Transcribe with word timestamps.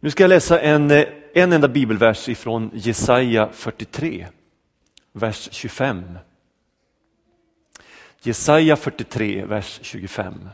Nu 0.00 0.10
ska 0.10 0.22
jag 0.22 0.28
läsa 0.28 0.60
en, 0.60 0.90
eh, 0.90 1.06
en 1.34 1.52
enda 1.52 1.68
bibelvers 1.68 2.28
ifrån 2.28 2.70
Jesaja 2.74 3.48
43, 3.52 4.26
vers 5.12 5.48
25. 5.52 6.18
Jesaja 8.22 8.76
43, 8.76 9.44
vers 9.44 9.78
25. 9.82 10.48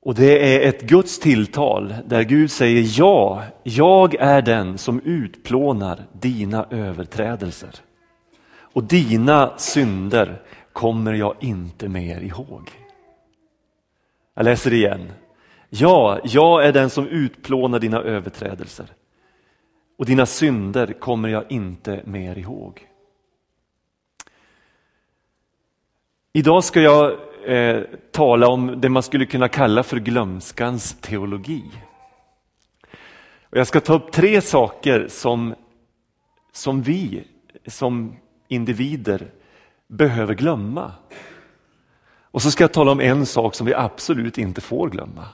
Och 0.00 0.14
det 0.14 0.56
är 0.56 0.68
ett 0.68 0.82
Guds 0.82 1.18
tilltal 1.18 1.94
där 2.06 2.22
Gud 2.22 2.50
säger 2.50 2.98
ja, 2.98 3.42
jag 3.62 4.14
är 4.14 4.42
den 4.42 4.78
som 4.78 5.00
utplånar 5.00 6.06
dina 6.12 6.66
överträdelser. 6.70 7.74
Och 8.52 8.84
dina 8.84 9.58
synder 9.58 10.42
kommer 10.72 11.12
jag 11.12 11.36
inte 11.40 11.88
mer 11.88 12.20
ihåg. 12.20 12.70
Jag 14.34 14.44
läser 14.44 14.72
igen. 14.72 15.12
Ja, 15.72 16.20
jag 16.24 16.66
är 16.66 16.72
den 16.72 16.90
som 16.90 17.08
utplånar 17.08 17.78
dina 17.78 18.00
överträdelser 18.02 18.86
och 19.98 20.06
dina 20.06 20.26
synder 20.26 20.92
kommer 20.92 21.28
jag 21.28 21.44
inte 21.48 22.02
mer 22.04 22.38
ihåg. 22.38 22.86
Idag 26.32 26.64
ska 26.64 26.80
jag 26.80 27.12
eh, 27.46 27.82
tala 28.12 28.48
om 28.48 28.80
det 28.80 28.88
man 28.88 29.02
skulle 29.02 29.26
kunna 29.26 29.48
kalla 29.48 29.82
för 29.82 29.96
glömskans 29.96 31.00
teologi. 31.00 31.64
Och 33.42 33.58
jag 33.58 33.66
ska 33.66 33.80
ta 33.80 33.94
upp 33.94 34.12
tre 34.12 34.40
saker 34.40 35.08
som, 35.08 35.54
som 36.52 36.82
vi 36.82 37.24
som 37.66 38.16
individer 38.48 39.30
behöver 39.86 40.34
glömma. 40.34 40.92
Och 42.22 42.42
så 42.42 42.50
ska 42.50 42.64
jag 42.64 42.72
tala 42.72 42.92
om 42.92 43.00
en 43.00 43.26
sak 43.26 43.54
som 43.54 43.66
vi 43.66 43.74
absolut 43.74 44.38
inte 44.38 44.60
får 44.60 44.90
glömma. 44.90 45.28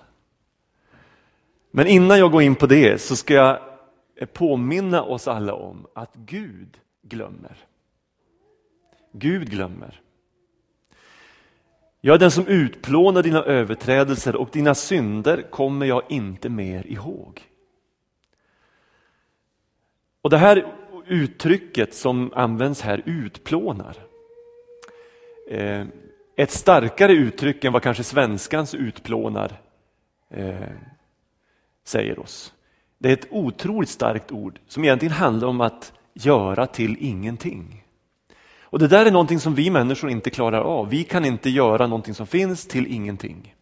Men 1.77 1.87
innan 1.87 2.19
jag 2.19 2.33
går 2.33 2.43
in 2.43 2.55
på 2.55 2.67
det 2.67 2.99
så 2.99 3.17
ska 3.17 3.35
jag 3.35 3.59
påminna 4.33 5.03
oss 5.03 5.29
alla 5.29 5.55
om 5.55 5.87
att 5.95 6.15
Gud 6.15 6.79
glömmer. 7.03 7.57
Gud 9.13 9.51
glömmer. 9.51 10.01
Jag 12.01 12.15
är 12.15 12.19
den 12.19 12.31
som 12.31 12.47
utplånar 12.47 13.23
dina 13.23 13.43
överträdelser 13.43 14.37
och 14.37 14.49
dina 14.53 14.75
synder 14.75 15.43
kommer 15.51 15.87
jag 15.87 16.03
inte 16.09 16.49
mer 16.49 16.87
ihåg. 16.87 17.43
Och 20.23 20.31
Det 20.31 20.39
här 20.39 20.75
uttrycket 21.07 21.95
som 21.95 22.33
används 22.35 22.81
här, 22.81 23.03
utplånar, 23.07 23.97
eh, 25.51 25.87
ett 26.37 26.51
starkare 26.51 27.13
uttryck 27.13 27.65
än 27.65 27.73
vad 27.73 27.83
kanske 27.83 28.05
svenskans 28.05 28.75
utplånar 28.75 29.53
eh, 30.31 30.71
säger 31.89 32.19
oss. 32.19 32.53
Det 32.99 33.09
är 33.09 33.13
ett 33.13 33.29
otroligt 33.31 33.89
starkt 33.89 34.33
ord 34.33 34.59
som 34.69 34.85
egentligen 34.85 35.15
handlar 35.15 35.49
om 35.49 35.61
att 35.61 35.93
göra 36.15 36.67
till 36.67 36.97
ingenting. 37.01 37.85
Och 38.61 38.79
Det 38.79 38.89
där 38.89 39.07
är 39.07 39.11
någonting 39.11 39.41
som 39.41 39.55
vi 39.55 39.71
människor 39.71 40.11
inte 40.11 40.31
klarar 40.31 40.61
av. 40.61 40.89
Vi 40.89 41.05
kan 41.05 41.25
inte 41.25 41.51
göra 41.51 41.87
någonting 41.87 42.15
som 42.15 42.27
finns 42.27 42.67
till 42.67 42.87
ingenting. 42.87 43.55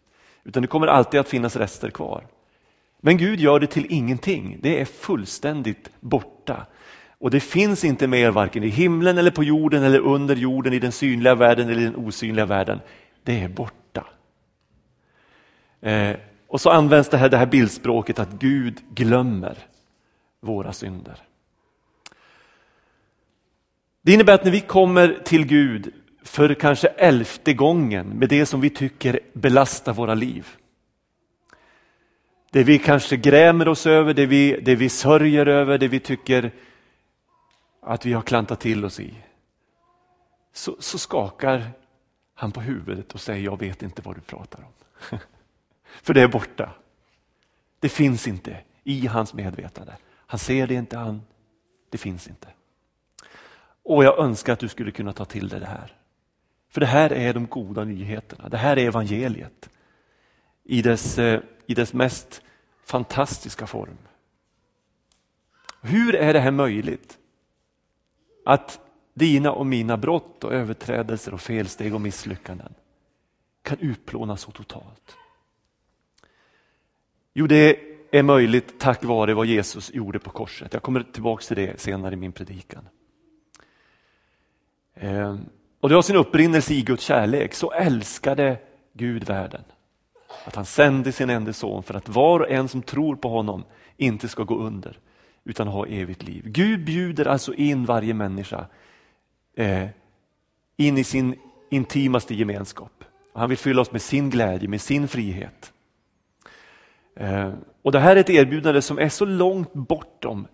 Utan 0.44 0.62
det 0.62 0.68
kommer 0.68 0.86
alltid 0.86 1.20
att 1.20 1.28
finnas 1.28 1.56
rester 1.56 1.90
kvar. 1.90 2.26
Men 3.00 3.16
Gud 3.16 3.40
gör 3.40 3.60
det 3.60 3.66
till 3.66 3.86
ingenting. 3.88 4.58
Det 4.62 4.80
är 4.80 4.84
fullständigt 4.84 5.90
borta. 6.00 6.66
Och 7.18 7.30
det 7.30 7.40
finns 7.40 7.84
inte 7.84 8.06
mer 8.06 8.30
varken 8.30 8.64
i 8.64 8.68
himlen 8.68 9.18
eller 9.18 9.30
på 9.30 9.44
jorden 9.44 9.82
eller 9.82 9.98
under 9.98 10.36
jorden, 10.36 10.72
i 10.72 10.78
den 10.78 10.92
synliga 10.92 11.34
världen 11.34 11.68
eller 11.68 11.80
i 11.80 11.84
den 11.84 11.96
osynliga 11.96 12.46
världen. 12.46 12.80
Det 13.22 13.40
är 13.40 13.48
borta. 13.48 14.06
Eh, 15.80 16.16
och 16.54 16.60
så 16.60 16.70
används 16.70 17.08
det 17.08 17.16
här, 17.16 17.28
det 17.28 17.36
här 17.36 17.46
bildspråket 17.46 18.18
att 18.18 18.30
Gud 18.30 18.82
glömmer 18.90 19.58
våra 20.40 20.72
synder. 20.72 21.22
Det 24.02 24.12
innebär 24.12 24.34
att 24.34 24.44
när 24.44 24.50
vi 24.50 24.60
kommer 24.60 25.22
till 25.24 25.46
Gud 25.46 25.94
för 26.22 26.54
kanske 26.54 26.88
elfte 26.88 27.54
gången 27.54 28.06
med 28.06 28.28
det 28.28 28.46
som 28.46 28.60
vi 28.60 28.70
tycker 28.70 29.20
belastar 29.32 29.92
våra 29.92 30.14
liv. 30.14 30.48
Det 32.50 32.64
vi 32.64 32.78
kanske 32.78 33.16
grämer 33.16 33.68
oss 33.68 33.86
över, 33.86 34.14
det 34.14 34.26
vi, 34.26 34.60
det 34.62 34.74
vi 34.74 34.88
sörjer 34.88 35.46
över, 35.46 35.78
det 35.78 35.88
vi 35.88 36.00
tycker 36.00 36.52
att 37.82 38.06
vi 38.06 38.12
har 38.12 38.22
klantat 38.22 38.60
till 38.60 38.84
oss 38.84 39.00
i. 39.00 39.14
Så, 40.52 40.76
så 40.78 40.98
skakar 40.98 41.70
han 42.34 42.52
på 42.52 42.60
huvudet 42.60 43.12
och 43.12 43.20
säger, 43.20 43.44
jag 43.44 43.58
vet 43.58 43.82
inte 43.82 44.02
vad 44.02 44.16
du 44.16 44.20
pratar 44.20 44.58
om. 44.58 45.18
För 46.02 46.14
det 46.14 46.22
är 46.22 46.28
borta. 46.28 46.72
Det 47.80 47.88
finns 47.88 48.28
inte 48.28 48.56
i 48.84 49.06
hans 49.06 49.34
medvetande. 49.34 49.96
Han 50.26 50.38
ser 50.38 50.66
det 50.66 50.74
inte, 50.74 50.96
han, 50.96 51.22
det 51.90 51.98
finns 51.98 52.28
inte. 52.28 52.48
Och 53.82 54.04
jag 54.04 54.18
önskar 54.18 54.52
att 54.52 54.58
du 54.58 54.68
skulle 54.68 54.90
kunna 54.90 55.12
ta 55.12 55.24
till 55.24 55.48
dig 55.48 55.60
det 55.60 55.66
här. 55.66 55.96
För 56.68 56.80
det 56.80 56.86
här 56.86 57.12
är 57.12 57.34
de 57.34 57.46
goda 57.46 57.84
nyheterna. 57.84 58.48
Det 58.48 58.56
här 58.56 58.78
är 58.78 58.86
evangeliet 58.86 59.70
i 60.64 60.82
dess, 60.82 61.18
eh, 61.18 61.40
i 61.66 61.74
dess 61.74 61.92
mest 61.92 62.42
fantastiska 62.84 63.66
form. 63.66 63.98
Hur 65.80 66.14
är 66.14 66.32
det 66.32 66.40
här 66.40 66.50
möjligt? 66.50 67.18
Att 68.44 68.80
dina 69.14 69.52
och 69.52 69.66
mina 69.66 69.96
brott 69.96 70.44
och 70.44 70.52
överträdelser 70.52 71.34
och 71.34 71.40
felsteg 71.40 71.94
och 71.94 72.00
misslyckanden 72.00 72.74
kan 73.62 73.78
utplånas 73.78 74.40
så 74.40 74.50
totalt. 74.50 75.16
Jo, 77.34 77.46
det 77.46 77.78
är 78.10 78.22
möjligt 78.22 78.78
tack 78.78 79.04
vare 79.04 79.34
vad 79.34 79.46
Jesus 79.46 79.94
gjorde 79.94 80.18
på 80.18 80.30
korset. 80.30 80.72
Jag 80.72 80.82
kommer 80.82 81.02
tillbaka 81.02 81.42
till 81.42 81.56
det 81.56 81.80
senare 81.80 82.14
i 82.14 82.16
min 82.16 82.32
predikan. 82.32 82.88
Ehm, 84.94 85.38
och 85.80 85.88
det 85.88 85.94
har 85.94 86.02
sin 86.02 86.16
upprinnelse 86.16 86.74
i 86.74 86.82
Guds 86.82 87.04
kärlek. 87.04 87.54
Så 87.54 87.72
älskade 87.72 88.56
Gud 88.92 89.24
världen 89.24 89.64
att 90.44 90.54
han 90.54 90.64
sände 90.64 91.12
sin 91.12 91.30
enda 91.30 91.52
son 91.52 91.82
för 91.82 91.94
att 91.94 92.08
var 92.08 92.40
och 92.40 92.50
en 92.50 92.68
som 92.68 92.82
tror 92.82 93.16
på 93.16 93.28
honom 93.28 93.64
inte 93.96 94.28
ska 94.28 94.42
gå 94.42 94.58
under 94.58 94.98
utan 95.44 95.68
ha 95.68 95.86
evigt 95.86 96.22
liv. 96.22 96.42
Gud 96.46 96.84
bjuder 96.84 97.26
alltså 97.26 97.54
in 97.54 97.84
varje 97.84 98.14
människa 98.14 98.66
eh, 99.56 99.88
in 100.76 100.98
i 100.98 101.04
sin 101.04 101.38
intimaste 101.70 102.34
gemenskap. 102.34 103.04
Han 103.32 103.48
vill 103.48 103.58
fylla 103.58 103.82
oss 103.82 103.92
med 103.92 104.02
sin 104.02 104.30
glädje, 104.30 104.68
med 104.68 104.80
sin 104.80 105.08
frihet. 105.08 105.73
Eh, 107.16 107.52
och 107.82 107.92
Det 107.92 107.98
här 107.98 108.16
är 108.16 108.20
ett 108.20 108.30
erbjudande 108.30 108.82
som 108.82 108.98
är 108.98 109.08
så 109.08 109.24
långt 109.24 109.72
bortom 109.72 110.46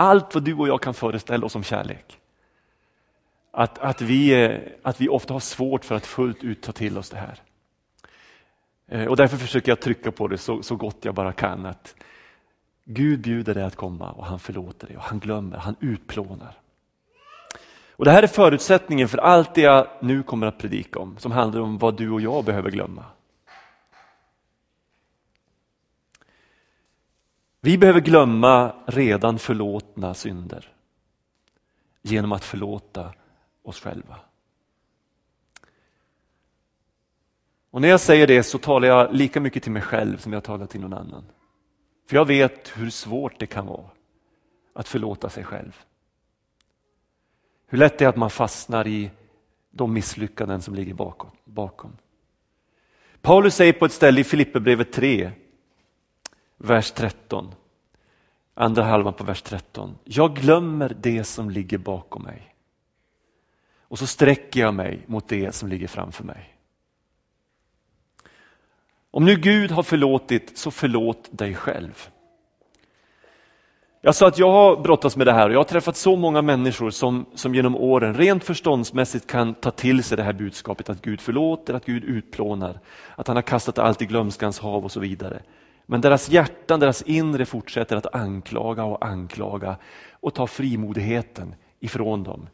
allt 0.00 0.34
vad 0.34 0.44
du 0.44 0.54
och 0.54 0.68
jag 0.68 0.82
kan 0.82 0.94
föreställa 0.94 1.46
oss 1.46 1.56
om 1.56 1.62
kärlek. 1.62 2.18
Att, 3.50 3.78
att, 3.78 4.00
vi, 4.00 4.44
eh, 4.44 4.58
att 4.82 5.00
vi 5.00 5.08
ofta 5.08 5.32
har 5.32 5.40
svårt 5.40 5.84
för 5.84 5.94
att 5.94 6.06
fullt 6.06 6.44
ut 6.44 6.62
ta 6.62 6.72
till 6.72 6.98
oss 6.98 7.10
det 7.10 7.16
här. 7.16 7.40
Eh, 8.88 9.06
och 9.06 9.16
Därför 9.16 9.36
försöker 9.36 9.72
jag 9.72 9.80
trycka 9.80 10.12
på 10.12 10.28
det 10.28 10.38
så, 10.38 10.62
så 10.62 10.76
gott 10.76 11.04
jag 11.04 11.14
bara 11.14 11.32
kan. 11.32 11.66
att 11.66 11.94
Gud 12.84 13.20
bjuder 13.20 13.54
dig 13.54 13.64
att 13.64 13.76
komma 13.76 14.12
och 14.12 14.26
han 14.26 14.38
förlåter 14.38 14.86
dig 14.86 14.96
och 14.96 15.02
han 15.02 15.18
glömmer, 15.18 15.56
han 15.56 15.76
utplånar. 15.80 16.54
Och 17.90 18.04
Det 18.04 18.10
här 18.10 18.22
är 18.22 18.26
förutsättningen 18.26 19.08
för 19.08 19.18
allt 19.18 19.54
det 19.54 19.60
jag 19.60 19.86
nu 20.00 20.22
kommer 20.22 20.46
att 20.46 20.58
predika 20.58 20.98
om 20.98 21.16
som 21.18 21.32
handlar 21.32 21.60
om 21.60 21.78
vad 21.78 21.96
du 21.96 22.10
och 22.10 22.20
jag 22.20 22.44
behöver 22.44 22.70
glömma. 22.70 23.04
Vi 27.60 27.78
behöver 27.78 28.00
glömma 28.00 28.74
redan 28.86 29.38
förlåtna 29.38 30.14
synder 30.14 30.72
genom 32.02 32.32
att 32.32 32.44
förlåta 32.44 33.14
oss 33.62 33.80
själva. 33.80 34.16
Och 37.70 37.80
när 37.80 37.88
jag 37.88 38.00
säger 38.00 38.26
det 38.26 38.42
så 38.42 38.58
talar 38.58 38.88
jag 38.88 39.14
lika 39.14 39.40
mycket 39.40 39.62
till 39.62 39.72
mig 39.72 39.82
själv 39.82 40.16
som 40.16 40.32
jag 40.32 40.44
talar 40.44 40.66
till 40.66 40.80
någon 40.80 40.92
annan. 40.92 41.24
För 42.08 42.16
jag 42.16 42.24
vet 42.24 42.68
hur 42.76 42.90
svårt 42.90 43.38
det 43.38 43.46
kan 43.46 43.66
vara 43.66 43.90
att 44.72 44.88
förlåta 44.88 45.30
sig 45.30 45.44
själv. 45.44 45.80
Hur 47.66 47.78
lätt 47.78 47.98
det 47.98 48.04
är 48.04 48.08
att 48.08 48.16
man 48.16 48.30
fastnar 48.30 48.86
i 48.86 49.10
de 49.70 49.92
misslyckanden 49.92 50.62
som 50.62 50.74
ligger 50.74 50.94
bakom. 51.44 51.96
Paulus 53.20 53.54
säger 53.54 53.72
på 53.72 53.84
ett 53.84 53.92
ställe 53.92 54.20
i 54.20 54.24
Filipperbrevet 54.24 54.92
3, 54.92 55.32
vers 56.62 56.90
13, 56.90 57.54
andra 58.54 58.82
halvan 58.82 59.12
på 59.12 59.24
vers 59.24 59.42
13. 59.42 59.98
Jag 60.04 60.36
glömmer 60.36 60.96
det 61.00 61.24
som 61.24 61.50
ligger 61.50 61.78
bakom 61.78 62.22
mig 62.22 62.54
och 63.90 63.98
så 63.98 64.06
sträcker 64.06 64.60
jag 64.60 64.74
mig 64.74 65.02
mot 65.06 65.28
det 65.28 65.54
som 65.54 65.68
ligger 65.68 65.88
framför 65.88 66.24
mig. 66.24 66.56
Om 69.10 69.24
nu 69.24 69.36
Gud 69.36 69.70
har 69.70 69.82
förlåtit, 69.82 70.58
så 70.58 70.70
förlåt 70.70 71.28
dig 71.30 71.54
själv. 71.54 72.08
Jag 74.00 74.14
sa 74.14 74.28
att 74.28 74.38
jag 74.38 74.50
har 74.50 74.76
brottats 74.76 75.16
med 75.16 75.26
det 75.26 75.32
här 75.32 75.48
och 75.48 75.54
jag 75.54 75.58
har 75.58 75.64
träffat 75.64 75.96
så 75.96 76.16
många 76.16 76.42
människor 76.42 76.90
som, 76.90 77.26
som 77.34 77.54
genom 77.54 77.76
åren 77.76 78.14
rent 78.14 78.44
förståndsmässigt 78.44 79.26
kan 79.26 79.54
ta 79.54 79.70
till 79.70 80.04
sig 80.04 80.16
det 80.16 80.22
här 80.22 80.32
budskapet 80.32 80.90
att 80.90 81.02
Gud 81.02 81.20
förlåter, 81.20 81.74
att 81.74 81.84
Gud 81.84 82.04
utplånar, 82.04 82.80
att 83.16 83.26
han 83.26 83.36
har 83.36 83.42
kastat 83.42 83.78
allt 83.78 84.02
i 84.02 84.06
glömskans 84.06 84.58
hav 84.58 84.84
och 84.84 84.92
så 84.92 85.00
vidare. 85.00 85.42
Men 85.90 86.00
deras 86.00 86.28
hjärtan, 86.28 86.80
deras 86.80 87.02
inre 87.02 87.46
fortsätter 87.46 87.96
att 87.96 88.14
anklaga 88.14 88.84
och 88.84 89.04
anklaga 89.04 89.76
och 90.12 90.34
ta 90.34 90.46
frimodigheten 90.46 91.54
ifrån 91.80 92.22
dem 92.22 92.48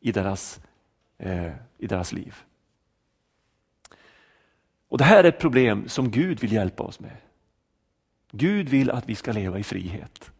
i 0.00 0.12
deras, 0.12 0.60
eh, 1.18 1.52
i 1.78 1.86
deras 1.86 2.12
liv. 2.12 2.34
Och 4.88 4.98
Det 4.98 5.04
här 5.04 5.24
är 5.24 5.28
ett 5.28 5.38
problem 5.38 5.88
som 5.88 6.10
Gud 6.10 6.40
vill 6.40 6.52
hjälpa 6.52 6.82
oss 6.82 7.00
med. 7.00 7.16
Gud 8.30 8.68
vill 8.68 8.90
att 8.90 9.08
vi 9.08 9.14
ska 9.14 9.32
leva 9.32 9.58
i 9.58 9.62
frihet. 9.62 10.30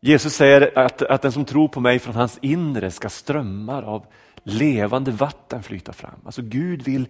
Jesus 0.00 0.34
säger 0.34 0.78
att, 0.78 1.02
att 1.02 1.22
den 1.22 1.32
som 1.32 1.44
tror 1.44 1.68
på 1.68 1.80
mig 1.80 1.98
från 1.98 2.14
hans 2.14 2.38
inre 2.42 2.90
ska 2.90 3.08
strömmar 3.08 3.82
av 3.82 4.06
levande 4.42 5.10
vatten 5.10 5.62
flyta 5.62 5.92
fram. 5.92 6.20
Alltså 6.24 6.42
Gud 6.42 6.82
vill 6.82 7.08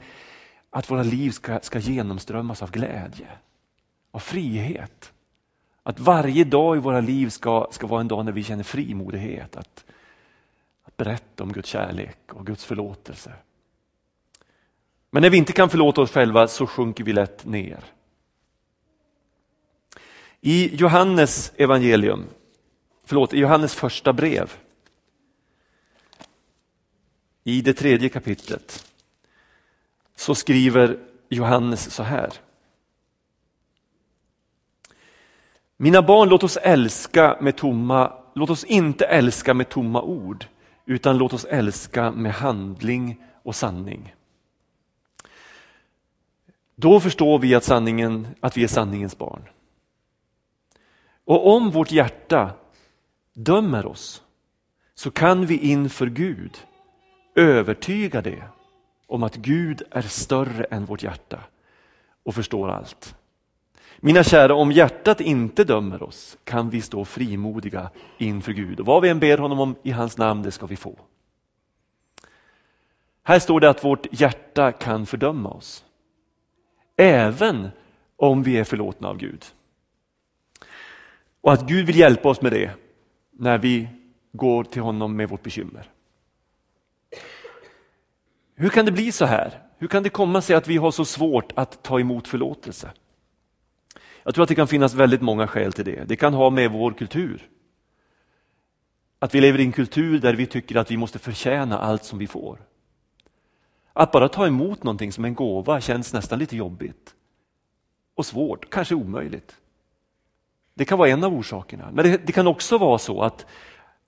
att 0.71 0.91
våra 0.91 1.03
liv 1.03 1.31
ska, 1.31 1.61
ska 1.61 1.79
genomströmmas 1.79 2.63
av 2.63 2.71
glädje, 2.71 3.29
av 4.11 4.19
frihet. 4.19 5.13
Att 5.83 6.01
varje 6.01 6.45
dag 6.45 6.77
i 6.77 6.81
våra 6.81 7.01
liv 7.01 7.29
ska, 7.29 7.69
ska 7.71 7.87
vara 7.87 8.01
en 8.01 8.09
dag 8.09 8.25
när 8.25 8.33
vi 8.33 8.45
känner 8.45 8.65
frimodighet. 8.65 9.57
Att, 9.57 9.85
att 10.85 10.97
berätta 10.97 11.43
om 11.43 11.53
Guds 11.53 11.69
kärlek 11.69 12.19
och 12.33 12.47
Guds 12.47 12.65
förlåtelse. 12.65 13.33
Men 15.11 15.23
när 15.23 15.31
vi 15.31 15.37
inte 15.37 15.53
kan 15.53 15.71
förlåta 15.71 16.01
oss 16.01 16.13
själva 16.13 16.49
så 16.49 16.67
sjunker 16.67 17.05
vi 17.05 17.13
lätt 17.13 17.45
ner. 17.45 17.85
I 20.41 20.77
Johannes 20.77 21.53
evangelium, 21.57 22.25
förlåt, 23.05 23.35
i 23.35 23.39
Johannes 23.39 23.75
första 23.75 24.13
brev, 24.13 24.53
i 27.45 27.61
det 27.61 27.75
tredje 27.75 28.09
kapitlet, 28.09 28.87
så 30.17 30.35
skriver 30.35 30.99
Johannes 31.29 31.91
så 31.91 32.03
här. 32.03 32.33
Mina 35.83 36.03
barn, 36.03 36.29
låt 36.29 36.43
oss 36.43 36.57
älska 36.57 37.37
med 37.41 37.57
tomma, 37.57 38.13
låt 38.35 38.51
oss 38.51 38.65
inte 38.65 39.05
älska 39.05 39.55
med 39.55 39.69
tomma 39.69 40.03
ord, 40.03 40.47
utan 40.87 41.19
låt 41.19 41.33
oss 41.33 41.45
älska 41.45 42.11
med 42.11 42.33
handling 42.33 43.23
och 43.43 43.55
sanning. 43.55 44.15
Då 46.77 47.01
förstår 47.01 47.39
vi 47.39 47.55
att, 47.55 47.65
sanningen, 47.65 48.29
att 48.41 48.57
vi 48.57 48.65
är 48.65 48.69
sanningens 48.69 49.19
barn. 49.19 49.43
Och 51.25 51.55
om 51.55 51.71
vårt 51.71 51.93
hjärta 51.93 52.51
dömer 53.35 53.87
oss 53.87 54.23
så 54.95 55.11
kan 55.11 55.47
vi 55.47 55.59
inför 55.59 56.07
Gud 56.07 56.59
övertyga 57.35 58.23
det 58.23 58.43
om 59.07 59.23
att 59.23 59.37
Gud 59.37 59.83
är 59.91 60.03
större 60.03 60.65
än 60.65 60.85
vårt 60.85 61.03
hjärta 61.03 61.41
och 62.23 62.35
förstår 62.35 62.71
allt. 62.71 63.15
Mina 64.03 64.25
kära, 64.25 64.55
om 64.55 64.73
hjärtat 64.73 65.21
inte 65.21 65.65
dömer 65.65 66.03
oss 66.03 66.39
kan 66.45 66.71
vi 66.71 66.83
stå 66.83 67.05
frimodiga 67.05 67.91
inför 68.19 68.53
Gud 68.53 68.81
och 68.81 68.87
vad 68.87 69.03
vi 69.03 69.09
än 69.09 69.21
ber 69.21 69.39
honom 69.39 69.61
om 69.61 69.77
i 69.83 69.91
hans 69.91 70.19
namn, 70.19 70.43
det 70.43 70.51
ska 70.51 70.67
vi 70.67 70.77
få. 70.77 70.99
Här 73.23 73.39
står 73.39 73.61
det 73.61 73.71
att 73.71 73.85
vårt 73.85 74.07
hjärta 74.11 74.73
kan 74.73 75.07
fördöma 75.07 75.49
oss. 75.49 75.85
Även 76.97 77.69
om 78.17 78.43
vi 78.43 78.59
är 78.59 78.65
förlåtna 78.65 79.09
av 79.09 79.17
Gud. 79.17 79.45
Och 81.41 81.53
att 81.53 81.69
Gud 81.69 81.87
vill 81.87 81.99
hjälpa 81.99 82.29
oss 82.29 82.43
med 82.43 82.53
det 82.53 82.71
när 83.31 83.59
vi 83.59 83.89
går 84.33 84.65
till 84.65 84.83
honom 84.83 85.17
med 85.17 85.29
vårt 85.29 85.43
bekymmer. 85.43 85.91
Hur 88.55 88.69
kan 88.69 88.85
det 88.85 88.93
bli 88.93 89.13
så 89.13 89.25
här? 89.25 89.63
Hur 89.79 89.89
kan 89.89 90.03
det 90.03 90.11
komma 90.11 90.43
sig 90.43 90.57
att 90.57 90.69
vi 90.69 90.77
har 90.77 90.91
så 90.91 91.05
svårt 91.05 91.53
att 91.55 91.83
ta 91.83 92.01
emot 92.01 92.29
förlåtelse? 92.29 92.91
Jag 94.23 94.35
tror 94.35 94.43
att 94.43 94.49
det 94.49 94.55
kan 94.55 94.69
finnas 94.69 94.95
väldigt 94.95 95.23
många 95.23 95.47
skäl 95.47 95.73
till 95.73 95.85
det. 95.85 96.05
Det 96.09 96.17
kan 96.17 96.35
ha 96.35 96.51
med 96.51 96.71
vår 96.71 96.93
kultur. 96.93 97.49
Att 99.19 99.35
vi 99.35 99.41
lever 99.41 99.61
i 99.61 99.65
en 99.65 99.73
kultur 99.73 100.19
där 100.19 100.35
vi 100.35 100.47
tycker 100.47 100.77
att 100.77 100.91
vi 100.91 100.97
måste 100.97 101.19
förtjäna 101.19 101.79
allt 101.79 102.05
som 102.05 102.19
vi 102.19 102.27
får. 102.27 102.59
Att 103.93 104.13
bara 104.13 104.29
ta 104.29 104.47
emot 104.47 104.83
någonting 104.83 105.13
som 105.13 105.25
en 105.25 105.35
gåva 105.35 105.81
känns 105.81 106.13
nästan 106.13 106.39
lite 106.39 106.57
jobbigt. 106.57 107.15
Och 108.15 108.27
svårt, 108.27 108.71
kanske 108.71 108.95
omöjligt. 108.95 109.57
Det 110.75 110.85
kan 110.85 110.99
vara 110.99 111.09
en 111.09 111.25
av 111.25 111.35
orsakerna. 111.35 111.91
Men 111.93 112.05
det, 112.05 112.27
det, 112.27 112.33
kan 112.33 112.47
också 112.47 112.79
vara 112.79 112.99
så 112.99 113.23
att, 113.23 113.47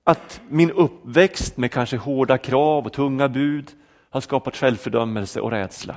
att 0.04 0.40
min 0.48 0.70
uppväxt 0.70 1.56
med 1.56 1.72
kanske 1.72 1.96
hårda 1.96 2.38
krav 2.38 2.86
och 2.86 2.92
tunga 2.92 3.28
bud 3.28 3.70
har 4.10 4.20
skapat 4.20 4.56
självfördömelse 4.56 5.40
och 5.40 5.50
rädsla. 5.50 5.96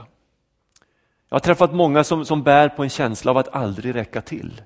Jag 1.30 1.36
har 1.36 1.40
träffat 1.40 1.74
många 1.74 2.04
som, 2.04 2.26
som 2.26 2.44
bär 2.44 2.70
på 2.70 2.84
en 2.84 2.90
känsla 2.90 3.32
av 3.32 3.38
att 3.38 3.56
aldrig 3.56 3.96
räcka 3.96 4.22
till. 4.22 4.62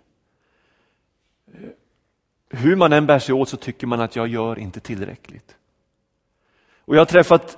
Hur 2.49 2.75
man 2.75 2.93
än 2.93 3.05
bär 3.05 3.19
sig 3.19 3.35
åt 3.35 3.49
så 3.49 3.57
tycker 3.57 3.87
man 3.87 4.01
att 4.01 4.15
jag 4.15 4.27
gör 4.27 4.59
inte 4.59 4.79
tillräckligt. 4.79 5.55
Och 6.85 6.95
Jag 6.95 7.01
har 7.01 7.05
träffat 7.05 7.57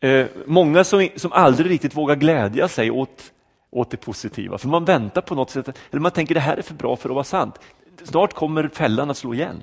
eh, 0.00 0.26
många 0.46 0.84
som, 0.84 1.08
som 1.16 1.32
aldrig 1.32 1.70
riktigt 1.70 1.96
vågar 1.96 2.16
glädja 2.16 2.68
sig 2.68 2.90
åt, 2.90 3.32
åt 3.70 3.90
det 3.90 3.96
positiva, 3.96 4.58
för 4.58 4.68
man 4.68 4.84
väntar 4.84 5.20
på 5.20 5.34
något 5.34 5.50
sätt, 5.50 5.78
eller 5.90 6.00
man 6.00 6.12
tänker 6.12 6.34
det 6.34 6.40
här 6.40 6.56
är 6.56 6.62
för 6.62 6.74
bra 6.74 6.96
för 6.96 7.08
att 7.08 7.14
vara 7.14 7.24
sant. 7.24 7.60
Snart 8.02 8.34
kommer 8.34 8.68
fällan 8.68 9.10
att 9.10 9.16
slå 9.16 9.34
igen. 9.34 9.62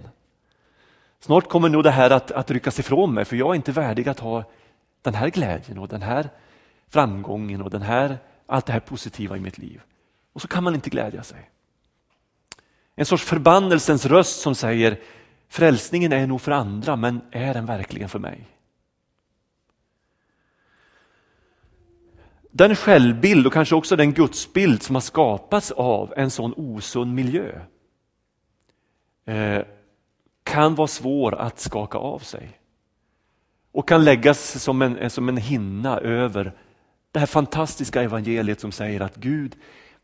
Snart 1.20 1.50
kommer 1.50 1.70
nog 1.70 1.84
det 1.84 1.92
här 1.92 2.10
att, 2.10 2.32
att 2.32 2.52
ryckas 2.52 2.80
ifrån 2.80 3.14
mig, 3.14 3.26
för 3.26 3.36
jag 3.36 3.50
är 3.50 3.56
inte 3.56 3.72
värdig 3.72 4.10
att 4.10 4.20
ha 4.20 4.44
den 5.02 5.14
här 5.14 5.30
glädjen 5.30 5.78
och 5.78 5.88
den 5.88 6.02
här 6.02 6.30
framgången 6.90 7.62
och 7.62 7.70
den 7.70 7.82
här, 7.82 8.18
allt 8.48 8.66
det 8.66 8.74
här 8.74 8.80
positiva 8.80 9.38
i 9.38 9.40
mitt 9.40 9.58
liv. 9.58 9.82
Och 10.34 10.42
så 10.42 10.48
kan 10.48 10.64
man 10.64 10.76
inte 10.76 10.90
glädja 10.90 11.24
sig. 11.24 11.50
En 12.96 13.06
sorts 13.06 13.24
förbannelsens 13.24 14.06
röst 14.06 14.40
som 14.42 14.56
säger 14.56 15.00
frälsningen 15.48 16.14
är 16.14 16.28
nog 16.28 16.42
för 16.42 16.52
andra 16.52 16.96
men 16.96 17.22
är 17.32 17.54
den 17.54 17.66
verkligen 17.66 18.10
för 18.10 18.20
mig? 18.20 18.48
Den 22.52 22.76
självbild 22.76 23.48
och 23.48 23.54
kanske 23.54 23.76
också 23.76 23.96
den 23.96 24.14
gudsbild 24.14 24.84
som 24.84 24.96
har 24.96 25.02
skapats 25.02 25.72
av 25.72 26.14
en 26.18 26.30
sån 26.30 26.54
osund 26.58 27.14
miljö 27.14 27.62
eh, 29.26 29.62
kan 30.44 30.76
vara 30.76 30.88
svår 30.88 31.36
att 31.36 31.60
skaka 31.60 31.98
av 31.98 32.20
sig 32.20 32.60
och 33.72 33.88
kan 33.88 34.06
läggas 34.06 34.64
som 34.64 34.82
en, 34.82 35.10
som 35.10 35.30
en 35.30 35.38
hinna 35.38 35.98
över 36.00 36.54
det 37.18 37.20
här 37.20 37.28
fantastiska 37.28 38.02
evangeliet 38.02 38.60
som 38.60 38.72
säger 38.72 39.02
att 39.02 39.16
Gud 39.16 39.56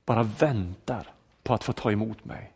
bara 0.06 0.24
väntar 0.24 1.08
på 1.44 1.54
att 1.54 1.64
få 1.64 1.74
ta 1.74 1.92
emot 1.92 2.26
mig. 2.26 2.52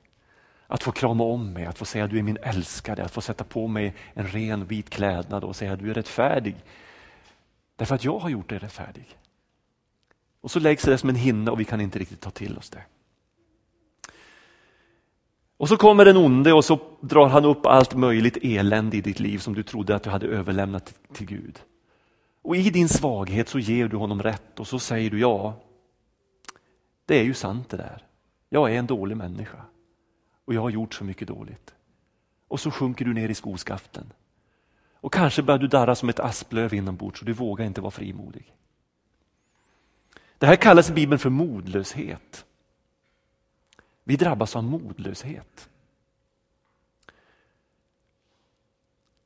Att 0.68 0.84
få 0.84 0.92
krama 0.92 1.24
om 1.24 1.54
mig, 1.54 1.66
att 1.66 1.78
få 1.78 1.86
säga 1.86 2.08
du 2.08 2.18
är 2.18 2.24
min 2.24 2.38
älskade, 2.38 3.06
att 3.06 3.12
få 3.12 3.22
sätta 3.22 3.44
på 3.44 3.68
mig 3.68 3.96
en 4.14 4.28
ren 4.28 4.66
vit 4.66 4.90
klädnad 4.90 5.44
och 5.44 5.56
säga 5.56 5.76
du 5.76 5.90
är 5.90 5.94
rättfärdig. 5.94 6.56
Därför 7.76 7.96
att 7.96 8.04
jag 8.04 8.20
har 8.20 8.30
gjort 8.30 8.50
dig 8.50 8.58
rättfärdig. 8.58 9.18
Och 10.42 10.52
så 10.52 10.60
läggs 10.60 10.84
det 10.84 10.98
som 10.98 11.10
en 11.10 11.16
hinna 11.16 11.52
och 11.52 11.60
vi 11.60 11.66
kan 11.66 11.82
inte 11.82 12.00
riktigt 12.00 12.22
ta 12.22 12.30
till 12.30 12.58
oss 12.58 12.70
det. 12.70 12.84
Och 15.58 15.70
så 15.70 15.78
kommer 15.78 16.06
den 16.06 16.18
onde 16.18 16.54
och 16.54 16.66
så 16.66 16.80
drar 17.02 17.28
han 17.28 17.46
upp 17.46 17.66
allt 17.66 17.96
möjligt 17.96 18.38
elände 18.42 18.98
i 18.98 19.02
ditt 19.02 19.20
liv 19.20 19.40
som 19.40 19.54
du 19.54 19.64
trodde 19.64 19.96
att 19.96 20.04
du 20.04 20.10
hade 20.10 20.28
överlämnat 20.28 20.94
till 21.14 21.28
Gud. 21.28 21.60
Och 22.48 22.56
i 22.56 22.70
din 22.70 22.90
svaghet 22.90 23.50
så 23.50 23.60
ger 23.60 23.88
du 23.88 23.98
honom 23.98 24.24
rätt 24.24 24.60
och 24.60 24.68
så 24.68 24.80
säger 24.80 25.10
du 25.10 25.20
ja, 25.20 25.54
det 27.06 27.20
är 27.20 27.24
ju 27.24 27.34
sant 27.34 27.70
det 27.70 27.78
där. 27.78 28.06
Jag 28.50 28.74
är 28.74 28.80
en 28.80 28.88
dålig 28.88 29.18
människa 29.18 29.66
och 30.46 30.54
jag 30.54 30.62
har 30.62 30.70
gjort 30.70 30.94
så 30.94 31.04
mycket 31.04 31.28
dåligt. 31.28 31.74
Och 32.48 32.60
så 32.60 32.72
sjunker 32.72 33.06
du 33.06 33.14
ner 33.14 33.30
i 33.30 33.34
skoskaften. 33.34 34.14
Och 34.94 35.14
kanske 35.14 35.44
börjar 35.44 35.60
du 35.60 35.68
darra 35.68 35.96
som 35.96 36.10
ett 36.10 36.20
asplöv 36.20 36.74
inombords 36.74 37.20
och 37.20 37.26
du 37.26 37.34
vågar 37.34 37.66
inte 37.66 37.82
vara 37.82 37.92
frimodig. 37.92 38.54
Det 40.38 40.46
här 40.46 40.56
kallas 40.56 40.90
i 40.90 40.94
Bibeln 40.94 41.20
för 41.20 41.30
modlöshet. 41.30 42.46
Vi 44.04 44.16
drabbas 44.16 44.56
av 44.56 44.64
modlöshet. 44.64 45.70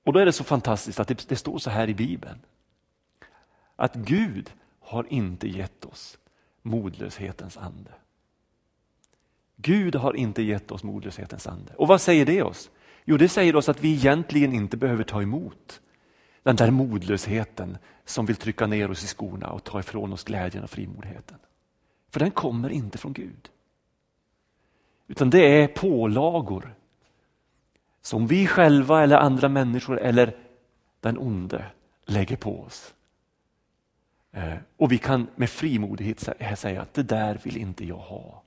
Och 0.04 0.14
då 0.14 0.20
är 0.20 0.26
det 0.26 0.34
så 0.34 0.44
fantastiskt 0.44 1.00
att 1.00 1.08
det, 1.08 1.30
det 1.30 1.36
står 1.36 1.58
så 1.58 1.70
här 1.70 1.90
i 1.90 1.94
Bibeln. 1.94 2.40
Att 3.76 3.96
Gud 3.96 4.52
har 4.80 5.06
inte 5.10 5.48
gett 5.48 5.86
oss 5.86 6.18
modlöshetens 6.62 7.58
ande. 7.58 7.92
Gud 9.56 9.96
har 9.96 10.14
inte 10.14 10.42
gett 10.42 10.72
oss 10.72 10.84
modlöshetens 10.84 11.48
ande. 11.48 11.74
Och 11.76 11.88
vad 11.88 12.02
säger 12.02 12.26
det 12.26 12.44
oss? 12.44 12.70
Jo, 13.06 13.18
det 13.18 13.30
säger 13.30 13.56
oss 13.56 13.70
att 13.70 13.84
vi 13.84 13.94
egentligen 13.94 14.54
inte 14.54 14.78
behöver 14.78 15.04
ta 15.04 15.22
emot 15.22 15.82
den 16.44 16.56
där 16.56 16.72
modlösheten 16.72 17.78
som 18.06 18.26
vill 18.26 18.36
trycka 18.36 18.68
ner 18.68 18.92
oss 18.92 19.04
i 19.04 19.08
skorna 19.08 19.52
och 19.52 19.64
ta 19.64 19.80
ifrån 19.80 20.14
oss 20.14 20.24
glädjen 20.24 20.64
och 20.64 20.70
frimodigheten. 20.70 21.38
För 22.10 22.20
den 22.20 22.32
kommer 22.32 22.70
inte 22.70 22.98
från 22.98 23.14
Gud. 23.14 23.50
Utan 25.08 25.30
det 25.30 25.62
är 25.64 25.68
pålagor 25.68 26.76
som 28.02 28.28
vi 28.28 28.48
själva 28.48 29.04
eller 29.04 29.18
andra 29.18 29.50
människor 29.50 30.00
eller 30.00 30.38
den 31.00 31.18
onde 31.18 31.66
lägger 32.06 32.36
på 32.36 32.62
oss. 32.62 32.94
Eh, 34.32 34.58
och 34.78 34.92
vi 34.92 34.98
kan 34.98 35.28
med 35.36 35.50
frimodighet 35.50 36.20
säga 36.56 36.82
att 36.82 36.94
det 36.94 37.04
där 37.04 37.40
vill 37.44 37.58
inte 37.58 37.86
jag 37.86 37.98
ha. 37.98 38.44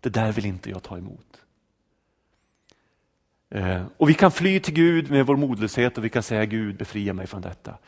det 0.00 0.10
där 0.10 0.32
vill 0.32 0.46
inte 0.46 0.70
jag 0.70 0.82
ta 0.82 0.98
emot. 0.98 1.44
Eh, 3.50 3.86
och 3.96 4.08
vi 4.08 4.14
kan 4.14 4.30
fly 4.30 4.60
till 4.60 4.74
Gud 4.74 5.10
med 5.10 5.26
vår 5.26 5.36
modlöshet 5.36 5.98
och 5.98 6.04
vi 6.04 6.08
kan 6.08 6.22
säga 6.22 6.44
Gud 6.44 6.76
befria 6.76 7.12
mig 7.12 7.26
från 7.26 7.42
detta. 7.42 7.78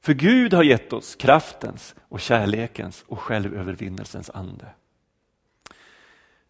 För 0.00 0.14
Gud 0.14 0.54
har 0.54 0.62
gett 0.62 0.92
oss 0.92 1.16
kraftens 1.16 1.94
och 2.08 2.20
kärlekens 2.20 3.04
och 3.06 3.20
självövervinnelsens 3.20 4.30
ande. 4.30 4.66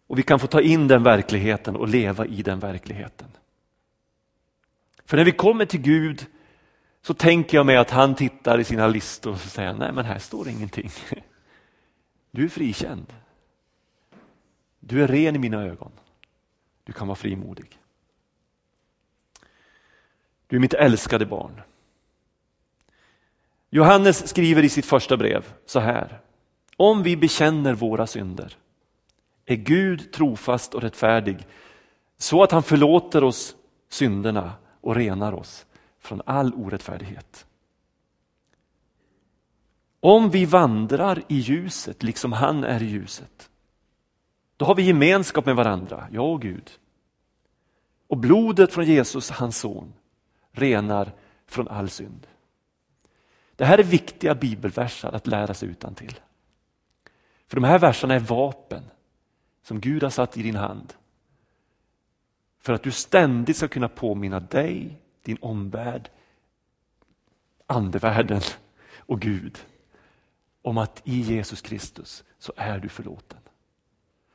Och 0.07 0.19
vi 0.19 0.23
kan 0.23 0.39
få 0.39 0.47
ta 0.47 0.61
in 0.61 0.87
den 0.87 1.03
verkligheten 1.03 1.75
och 1.75 1.87
leva 1.87 2.25
i 2.25 2.41
den 2.41 2.59
verkligheten. 2.59 3.27
För 5.05 5.17
när 5.17 5.25
vi 5.25 5.31
kommer 5.31 5.65
till 5.65 5.81
Gud 5.81 6.25
så 7.05 7.13
tänker 7.13 7.57
jag 7.57 7.65
mig 7.65 7.77
att 7.77 7.89
han 7.89 8.15
tittar 8.15 8.59
i 8.59 8.63
sina 8.63 8.87
listor 8.87 9.31
och 9.31 9.39
säger, 9.39 9.73
nej 9.73 9.91
men 9.91 10.05
här 10.05 10.19
står 10.19 10.47
ingenting. 10.47 10.89
Du 12.31 12.43
är 12.43 12.49
frikänd. 12.49 13.13
Du 14.79 15.03
är 15.03 15.07
ren 15.07 15.35
i 15.35 15.39
mina 15.39 15.63
ögon. 15.63 15.91
Du 16.83 16.93
kan 16.93 17.07
vara 17.07 17.15
frimodig. 17.15 17.79
Du 20.47 20.55
är 20.55 20.59
mitt 20.59 20.73
älskade 20.73 21.25
barn. 21.25 21.61
Johannes 23.69 24.27
skriver 24.29 24.63
i 24.63 24.69
sitt 24.69 24.85
första 24.85 25.17
brev 25.17 25.53
så 25.65 25.79
här. 25.79 26.19
Om 26.77 27.03
vi 27.03 27.17
bekänner 27.17 27.73
våra 27.73 28.07
synder 28.07 28.57
är 29.45 29.55
Gud 29.55 30.11
trofast 30.11 30.73
och 30.73 30.81
rättfärdig 30.81 31.47
så 32.17 32.43
att 32.43 32.51
han 32.51 32.63
förlåter 32.63 33.23
oss 33.23 33.55
synderna 33.89 34.53
och 34.81 34.95
renar 34.95 35.33
oss 35.33 35.65
från 36.03 36.21
all 36.25 36.53
orättfärdighet. 36.53 37.45
Om 39.99 40.29
vi 40.29 40.45
vandrar 40.45 41.23
i 41.27 41.35
ljuset 41.35 42.03
liksom 42.03 42.33
han 42.33 42.63
är 42.63 42.83
i 42.83 42.85
ljuset, 42.85 43.49
då 44.57 44.65
har 44.65 44.75
vi 44.75 44.83
gemenskap 44.83 45.45
med 45.45 45.55
varandra, 45.55 46.07
jag 46.11 46.33
och 46.33 46.41
Gud. 46.41 46.71
Och 48.07 48.17
blodet 48.17 48.73
från 48.73 48.85
Jesus, 48.85 49.29
hans 49.29 49.57
son, 49.57 49.93
renar 50.51 51.11
från 51.45 51.67
all 51.67 51.89
synd. 51.89 52.27
Det 53.55 53.65
här 53.65 53.77
är 53.77 53.83
viktiga 53.83 54.35
bibelversar 54.35 55.11
att 55.11 55.27
lära 55.27 55.53
sig 55.53 55.69
utan 55.69 55.95
till. 55.95 56.19
För 57.47 57.55
de 57.55 57.63
här 57.63 57.79
verserna 57.79 58.13
är 58.13 58.19
vapen 58.19 58.83
som 59.61 59.81
Gud 59.81 60.03
har 60.03 60.09
satt 60.09 60.37
i 60.37 60.43
din 60.43 60.55
hand. 60.55 60.93
För 62.59 62.73
att 62.73 62.83
du 62.83 62.91
ständigt 62.91 63.57
ska 63.57 63.67
kunna 63.67 63.89
påminna 63.89 64.39
dig, 64.39 64.99
din 65.23 65.37
omvärld, 65.41 66.09
andevärlden 67.67 68.41
och 68.97 69.21
Gud 69.21 69.57
om 70.61 70.77
att 70.77 71.01
i 71.03 71.21
Jesus 71.21 71.61
Kristus 71.61 72.23
så 72.39 72.53
är 72.55 72.79
du 72.79 72.89
förlåten. 72.89 73.39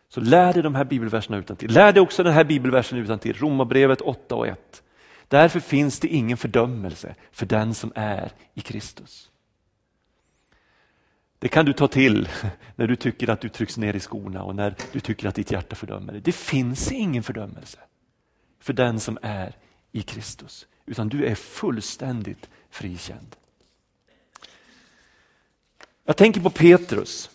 Så 0.09 0.21
lär 0.21 0.53
dig 0.53 0.63
de 0.63 0.75
här 0.75 0.85
bibelverserna 0.85 1.37
utan 1.37 1.57
till. 1.57 1.73
Lär 1.73 1.93
dig 1.93 2.01
också 2.01 2.23
den 2.23 2.33
här 2.33 2.45
bibelversen 2.45 2.99
utan 2.99 3.19
till. 3.19 3.37
Romarbrevet 3.39 4.01
8 4.01 4.35
och 4.35 4.47
1. 4.47 4.83
Därför 5.29 5.61
finns 5.61 6.01
det 6.01 6.09
ingen 6.09 6.37
fördömelse 6.37 7.15
för 7.33 7.47
den 7.47 7.75
som 7.75 7.93
är 7.95 8.33
i 8.55 8.61
Kristus. 8.61 9.31
Det 11.39 11.49
kan 11.49 11.65
du 11.65 11.73
ta 11.73 11.89
till 11.89 12.29
när 12.77 12.87
du 12.87 12.97
tycker 12.97 13.31
att 13.31 13.41
du 13.41 13.49
trycks 13.49 13.77
ner 13.77 13.97
i 13.97 14.01
skorna 14.01 14.43
och 14.43 14.55
när 14.55 14.75
du 14.93 15.01
tycker 15.01 15.29
att 15.29 15.35
ditt 15.35 15.51
hjärta 15.51 15.77
fördömer 15.77 16.13
dig. 16.13 16.23
Det 16.23 16.33
finns 16.33 16.93
ingen 16.93 17.23
fördömelse 17.23 17.79
för 18.61 18.73
den 18.73 19.01
som 19.01 19.19
är 19.23 19.57
i 19.93 20.03
Kristus, 20.03 20.67
utan 20.89 21.09
du 21.09 21.25
är 21.25 21.35
fullständigt 21.35 22.49
frikänd. 22.71 23.37
Jag 26.05 26.17
tänker 26.17 26.41
på 26.41 26.51
Petrus. 26.51 27.31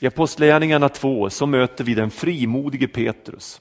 I 0.00 0.06
Apostlagärningarna 0.06 0.88
2 0.88 1.30
så 1.30 1.46
möter 1.46 1.84
vi 1.84 1.94
den 1.94 2.10
frimodige 2.10 2.88
Petrus. 2.88 3.60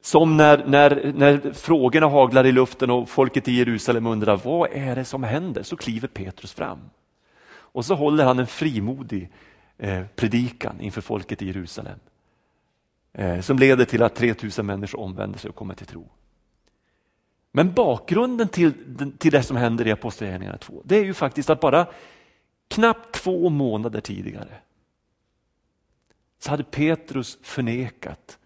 Som 0.00 0.36
när, 0.36 0.66
när, 0.66 1.12
när 1.16 1.52
frågorna 1.52 2.06
haglar 2.06 2.46
i 2.46 2.52
luften 2.52 2.90
och 2.90 3.08
folket 3.08 3.48
i 3.48 3.52
Jerusalem 3.52 4.06
undrar 4.06 4.36
vad 4.36 4.70
är 4.72 4.96
det 4.96 5.04
som 5.04 5.22
händer, 5.22 5.62
så 5.62 5.76
kliver 5.76 6.08
Petrus 6.08 6.52
fram. 6.52 6.78
Och 7.48 7.84
så 7.84 7.94
håller 7.94 8.24
han 8.24 8.38
en 8.38 8.46
frimodig 8.46 9.30
eh, 9.78 10.04
predikan 10.16 10.80
inför 10.80 11.00
folket 11.00 11.42
i 11.42 11.46
Jerusalem. 11.46 11.98
Eh, 13.12 13.40
som 13.40 13.58
leder 13.58 13.84
till 13.84 14.02
att 14.02 14.14
3000 14.14 14.66
människor 14.66 15.00
omvänder 15.00 15.38
sig 15.38 15.48
och 15.48 15.54
kommer 15.54 15.74
till 15.74 15.86
tro. 15.86 16.08
Men 17.56 17.72
bakgrunden 17.72 18.48
till, 18.48 18.72
till 19.18 19.32
det 19.32 19.42
som 19.42 19.56
händer 19.56 19.86
i 19.86 19.92
Apostlagärningarna 19.92 20.58
2, 20.58 20.82
det 20.84 20.96
är 20.96 21.04
ju 21.04 21.14
faktiskt 21.14 21.50
att 21.50 21.60
bara 21.60 21.86
knappt 22.68 23.14
två 23.14 23.48
månader 23.48 24.00
tidigare 24.00 24.58
så 26.38 26.50
hade 26.50 26.64
Petrus 26.64 27.38
förnekat 27.42 28.38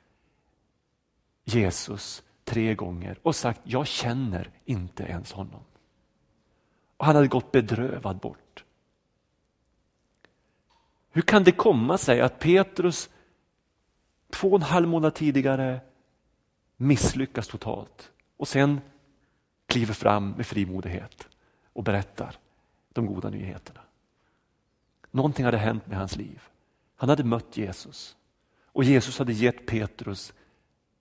Jesus 1.45 2.23
tre 2.45 2.75
gånger 2.75 3.19
och 3.23 3.37
sagt 3.37 3.61
jag 3.65 3.87
känner 3.87 4.51
inte 4.65 5.03
ens 5.03 5.33
honom. 5.33 5.61
Och 6.97 7.07
Han 7.07 7.17
hade 7.17 7.29
gått 7.29 7.53
bedrövad 7.53 8.17
bort. 8.17 8.65
Hur 11.11 11.23
kan 11.23 11.45
det 11.45 11.53
komma 11.53 11.99
sig 11.99 12.21
att 12.21 12.39
Petrus 12.39 13.11
två 14.31 14.49
och 14.49 14.57
en 14.57 14.63
halv 14.63 14.89
månad 14.89 15.15
tidigare 15.15 15.81
misslyckas 16.77 17.49
totalt 17.49 18.11
och 18.37 18.49
sen 18.49 18.81
kliver 19.71 19.95
fram 19.95 20.31
med 20.31 20.47
frimodighet 20.47 21.29
och 21.73 21.85
berättar 21.85 22.37
de 22.93 23.07
goda 23.07 23.31
nyheterna. 23.31 23.81
Någonting 25.11 25.45
hade 25.45 25.59
hänt 25.59 25.87
med 25.87 25.99
hans 25.99 26.17
liv. 26.17 26.43
Han 26.97 27.09
hade 27.09 27.25
mött 27.25 27.57
Jesus 27.57 28.17
och 28.65 28.85
Jesus 28.85 29.19
hade 29.19 29.33
gett 29.33 29.67
Petrus 29.67 30.33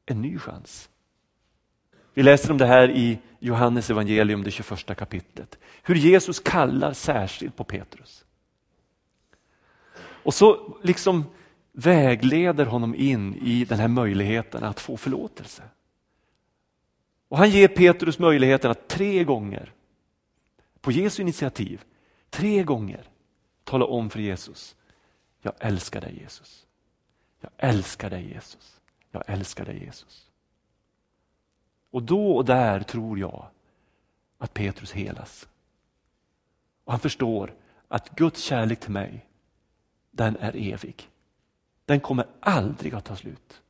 en 0.05 0.21
ny 0.21 0.37
chans. 0.37 0.89
Vi 2.13 2.23
läser 2.23 2.51
om 2.51 2.57
det 2.57 2.65
här 2.65 2.91
i 2.91 3.19
Johannes 3.39 3.89
evangelium, 3.89 4.43
det 4.43 4.51
21 4.51 4.97
kapitlet. 4.97 5.57
Hur 5.83 5.95
Jesus 5.95 6.39
kallar 6.39 6.93
särskilt 6.93 7.55
på 7.55 7.63
Petrus. 7.63 8.25
Och 10.01 10.33
så 10.33 10.77
liksom 10.83 11.25
vägleder 11.71 12.65
honom 12.65 12.95
in 12.95 13.35
i 13.35 13.65
den 13.65 13.79
här 13.79 13.87
möjligheten 13.87 14.63
att 14.63 14.79
få 14.79 14.97
förlåtelse. 14.97 15.63
Och 17.29 17.37
Han 17.37 17.49
ger 17.49 17.67
Petrus 17.67 18.19
möjligheten 18.19 18.71
att 18.71 18.87
tre 18.87 19.23
gånger, 19.23 19.73
på 20.81 20.91
Jesu 20.91 21.21
initiativ, 21.21 21.83
tre 22.29 22.63
gånger 22.63 23.03
tala 23.63 23.85
om 23.85 24.09
för 24.09 24.19
Jesus, 24.19 24.75
jag 25.41 25.53
älskar 25.59 26.01
dig 26.01 26.19
Jesus. 26.21 26.67
Jag 27.41 27.51
älskar 27.57 28.09
dig 28.09 28.29
Jesus. 28.33 28.81
Jag 29.11 29.23
älskar 29.27 29.65
dig 29.65 29.83
Jesus. 29.83 30.29
Och 31.91 32.03
då 32.03 32.35
och 32.35 32.45
där 32.45 32.79
tror 32.79 33.19
jag 33.19 33.47
att 34.37 34.53
Petrus 34.53 34.91
helas. 34.91 35.47
Och 36.83 36.93
han 36.93 36.99
förstår 36.99 37.53
att 37.87 38.09
Guds 38.09 38.41
kärlek 38.41 38.79
till 38.79 38.91
mig, 38.91 39.25
den 40.11 40.37
är 40.37 40.55
evig. 40.55 41.09
Den 41.85 41.99
kommer 41.99 42.25
aldrig 42.39 42.93
att 42.93 43.05
ta 43.05 43.15
slut. 43.15 43.61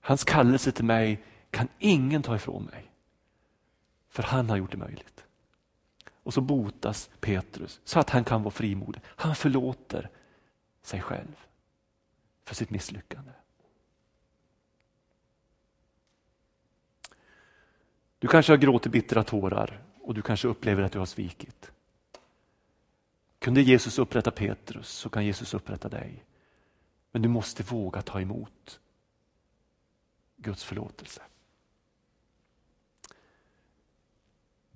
Hans 0.00 0.24
kallelse 0.24 0.72
till 0.72 0.84
mig 0.84 1.22
kan 1.56 1.68
ingen 1.78 2.22
ta 2.22 2.36
ifrån 2.36 2.64
mig. 2.64 2.92
För 4.08 4.22
han 4.22 4.50
har 4.50 4.56
gjort 4.56 4.70
det 4.70 4.76
möjligt. 4.76 5.24
Och 6.22 6.34
så 6.34 6.40
botas 6.40 7.10
Petrus 7.20 7.80
så 7.84 8.00
att 8.00 8.10
han 8.10 8.24
kan 8.24 8.42
vara 8.42 8.50
frimodig. 8.50 9.00
Han 9.06 9.34
förlåter 9.34 10.10
sig 10.82 11.00
själv 11.00 11.36
för 12.44 12.54
sitt 12.54 12.70
misslyckande. 12.70 13.32
Du 18.18 18.28
kanske 18.28 18.52
har 18.52 18.58
gråtit 18.58 18.92
bittra 18.92 19.24
tårar 19.24 19.82
och 20.00 20.14
du 20.14 20.22
kanske 20.22 20.48
upplever 20.48 20.82
att 20.82 20.92
du 20.92 20.98
har 20.98 21.06
svikit. 21.06 21.72
Kunde 23.38 23.62
Jesus 23.62 23.98
upprätta 23.98 24.30
Petrus 24.30 24.88
så 24.88 25.08
kan 25.08 25.26
Jesus 25.26 25.54
upprätta 25.54 25.88
dig. 25.88 26.24
Men 27.12 27.22
du 27.22 27.28
måste 27.28 27.62
våga 27.62 28.02
ta 28.02 28.20
emot 28.20 28.80
Guds 30.36 30.64
förlåtelse. 30.64 31.22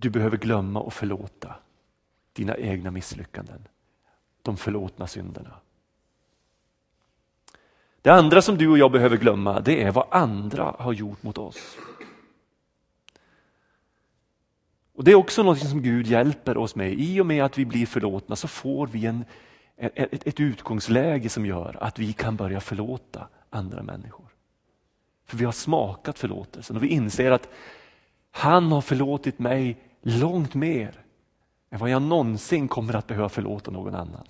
Du 0.00 0.10
behöver 0.10 0.36
glömma 0.36 0.80
och 0.80 0.92
förlåta 0.92 1.54
dina 2.32 2.56
egna 2.56 2.90
misslyckanden, 2.90 3.68
de 4.42 4.56
förlåtna 4.56 5.06
synderna. 5.06 5.54
Det 8.02 8.10
andra 8.10 8.42
som 8.42 8.58
du 8.58 8.68
och 8.68 8.78
jag 8.78 8.92
behöver 8.92 9.16
glömma 9.16 9.60
det 9.60 9.82
är 9.82 9.90
vad 9.90 10.06
andra 10.10 10.76
har 10.78 10.92
gjort 10.92 11.22
mot 11.22 11.38
oss. 11.38 11.76
Och 14.94 15.04
Det 15.04 15.10
är 15.10 15.14
också 15.14 15.42
något 15.42 15.68
som 15.68 15.82
Gud 15.82 16.06
hjälper 16.06 16.56
oss 16.56 16.74
med. 16.74 16.92
I 16.92 17.20
och 17.20 17.26
med 17.26 17.44
att 17.44 17.58
vi 17.58 17.64
blir 17.64 17.86
förlåtna 17.86 18.36
så 18.36 18.48
får 18.48 18.86
vi 18.86 19.06
en, 19.06 19.24
ett, 19.76 20.26
ett 20.26 20.40
utgångsläge 20.40 21.28
som 21.28 21.46
gör 21.46 21.76
att 21.80 21.98
vi 21.98 22.12
kan 22.12 22.36
börja 22.36 22.60
förlåta 22.60 23.28
andra 23.50 23.82
människor. 23.82 24.26
För 25.26 25.36
vi 25.36 25.44
har 25.44 25.52
smakat 25.52 26.18
förlåtelsen 26.18 26.76
och 26.76 26.82
vi 26.82 26.88
inser 26.88 27.30
att 27.30 27.48
han 28.30 28.72
har 28.72 28.80
förlåtit 28.80 29.38
mig 29.38 29.89
långt 30.00 30.54
mer 30.54 31.04
än 31.70 31.78
vad 31.78 31.90
jag 31.90 32.02
någonsin 32.02 32.68
kommer 32.68 32.94
att 32.94 33.06
behöva 33.06 33.28
förlåta 33.28 33.70
någon 33.70 33.94
annan. 33.94 34.26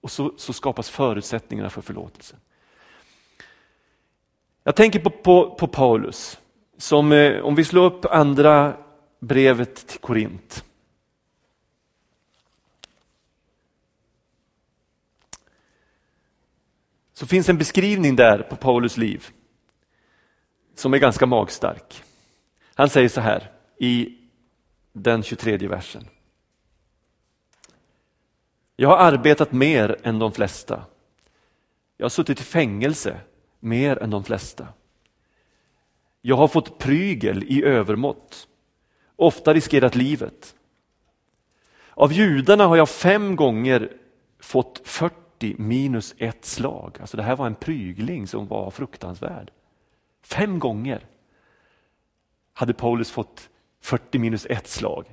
Och 0.00 0.10
så, 0.10 0.32
så 0.36 0.52
skapas 0.52 0.90
förutsättningarna 0.90 1.70
för 1.70 1.82
förlåtelsen. 1.82 2.38
Jag 4.64 4.76
tänker 4.76 5.00
på, 5.00 5.10
på, 5.10 5.54
på 5.54 5.66
Paulus, 5.66 6.38
som 6.76 7.12
eh, 7.12 7.40
om 7.40 7.54
vi 7.54 7.64
slår 7.64 7.84
upp 7.84 8.04
andra 8.04 8.76
brevet 9.20 9.86
till 9.86 10.00
Korint. 10.00 10.64
Så 17.12 17.26
finns 17.26 17.48
en 17.48 17.58
beskrivning 17.58 18.16
där 18.16 18.42
på 18.42 18.56
Paulus 18.56 18.96
liv 18.96 19.26
som 20.74 20.94
är 20.94 20.98
ganska 20.98 21.26
magstark. 21.26 22.02
Han 22.74 22.88
säger 22.88 23.08
så 23.08 23.20
här 23.20 23.50
i 23.78 24.18
den 25.02 25.22
23 25.22 25.68
versen. 25.68 26.08
Jag 28.76 28.88
har 28.88 28.96
arbetat 28.96 29.52
mer 29.52 29.96
än 30.02 30.18
de 30.18 30.32
flesta. 30.32 30.84
Jag 31.96 32.04
har 32.04 32.10
suttit 32.10 32.40
i 32.40 32.44
fängelse 32.44 33.20
mer 33.60 34.02
än 34.02 34.10
de 34.10 34.24
flesta. 34.24 34.68
Jag 36.20 36.36
har 36.36 36.48
fått 36.48 36.78
prygel 36.78 37.44
i 37.44 37.64
övermått, 37.64 38.48
ofta 39.16 39.54
riskerat 39.54 39.94
livet. 39.94 40.54
Av 41.90 42.12
judarna 42.12 42.66
har 42.66 42.76
jag 42.76 42.88
fem 42.88 43.36
gånger 43.36 43.92
fått 44.40 44.80
40 44.84 45.54
minus 45.58 46.14
ett 46.18 46.44
slag. 46.44 46.96
Alltså 47.00 47.16
det 47.16 47.22
här 47.22 47.36
var 47.36 47.46
en 47.46 47.54
prygling 47.54 48.26
som 48.26 48.46
var 48.46 48.70
fruktansvärd. 48.70 49.50
Fem 50.22 50.58
gånger 50.58 51.06
hade 52.52 52.74
Paulus 52.74 53.10
fått 53.10 53.48
40 53.80 54.18
minus 54.18 54.46
ett 54.46 54.68
slag. 54.68 55.04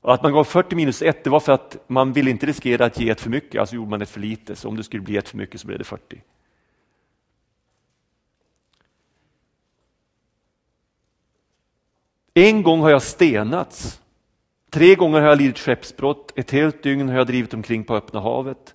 Och 0.00 0.14
att 0.14 0.22
man 0.22 0.32
gav 0.32 0.44
40 0.44 0.76
minus 0.76 1.02
ett 1.02 1.24
det 1.24 1.30
var 1.30 1.40
för 1.40 1.52
att 1.52 1.76
man 1.86 2.12
ville 2.12 2.30
inte 2.30 2.46
riskera 2.46 2.84
att 2.84 3.00
ge 3.00 3.10
ett 3.10 3.20
för 3.20 3.30
mycket, 3.30 3.60
alltså 3.60 3.74
gjorde 3.76 3.90
man 3.90 4.02
ett 4.02 4.10
för 4.10 4.20
lite. 4.20 4.56
Så 4.56 4.68
om 4.68 4.76
det 4.76 4.84
skulle 4.84 5.02
bli 5.02 5.16
ett 5.16 5.28
för 5.28 5.36
mycket 5.36 5.60
så 5.60 5.66
blev 5.66 5.78
det 5.78 5.84
40. 5.84 6.22
En 12.34 12.62
gång 12.62 12.80
har 12.80 12.90
jag 12.90 13.02
stenats. 13.02 14.00
Tre 14.70 14.94
gånger 14.94 15.20
har 15.20 15.28
jag 15.28 15.38
lidit 15.38 15.58
skeppsbrott. 15.58 16.32
Ett 16.36 16.50
helt 16.50 16.82
dygn 16.82 17.08
har 17.08 17.16
jag 17.16 17.26
drivit 17.26 17.54
omkring 17.54 17.84
på 17.84 17.96
öppna 17.96 18.20
havet. 18.20 18.74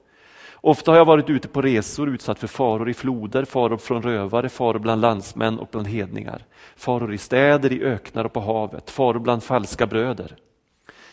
Ofta 0.65 0.91
har 0.91 0.97
jag 0.97 1.05
varit 1.05 1.29
ute 1.29 1.47
på 1.47 1.61
resor 1.61 2.09
utsatt 2.09 2.39
för 2.39 2.47
faror 2.47 2.89
i 2.89 2.93
floder, 2.93 3.45
faror 3.45 3.77
från 3.77 4.01
rövare, 4.01 4.49
faror 4.49 4.79
bland 4.79 5.01
landsmän 5.01 5.59
och 5.59 5.67
bland 5.71 5.87
hedningar. 5.87 6.45
Faror 6.75 7.13
i 7.13 7.17
städer, 7.17 7.71
i 7.71 7.83
öknar 7.83 8.25
och 8.25 8.33
på 8.33 8.39
havet, 8.39 8.89
faror 8.89 9.19
bland 9.19 9.43
falska 9.43 9.87
bröder. 9.87 10.35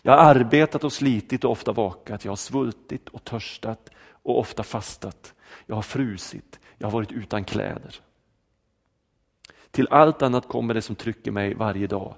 Jag 0.02 0.12
har 0.12 0.18
arbetat 0.18 0.84
och 0.84 0.92
slitit 0.92 1.44
och 1.44 1.50
ofta 1.50 1.72
vakat, 1.72 2.24
jag 2.24 2.32
har 2.32 2.36
svultit 2.36 3.08
och 3.08 3.24
törstat 3.24 3.90
och 4.22 4.38
ofta 4.38 4.62
fastat. 4.62 5.34
Jag 5.66 5.74
har 5.74 5.82
frusit, 5.82 6.60
jag 6.78 6.86
har 6.86 6.92
varit 6.92 7.12
utan 7.12 7.44
kläder. 7.44 7.94
Till 9.70 9.88
allt 9.90 10.22
annat 10.22 10.48
kommer 10.48 10.74
det 10.74 10.82
som 10.82 10.96
trycker 10.96 11.30
mig 11.30 11.54
varje 11.54 11.86
dag. 11.86 12.14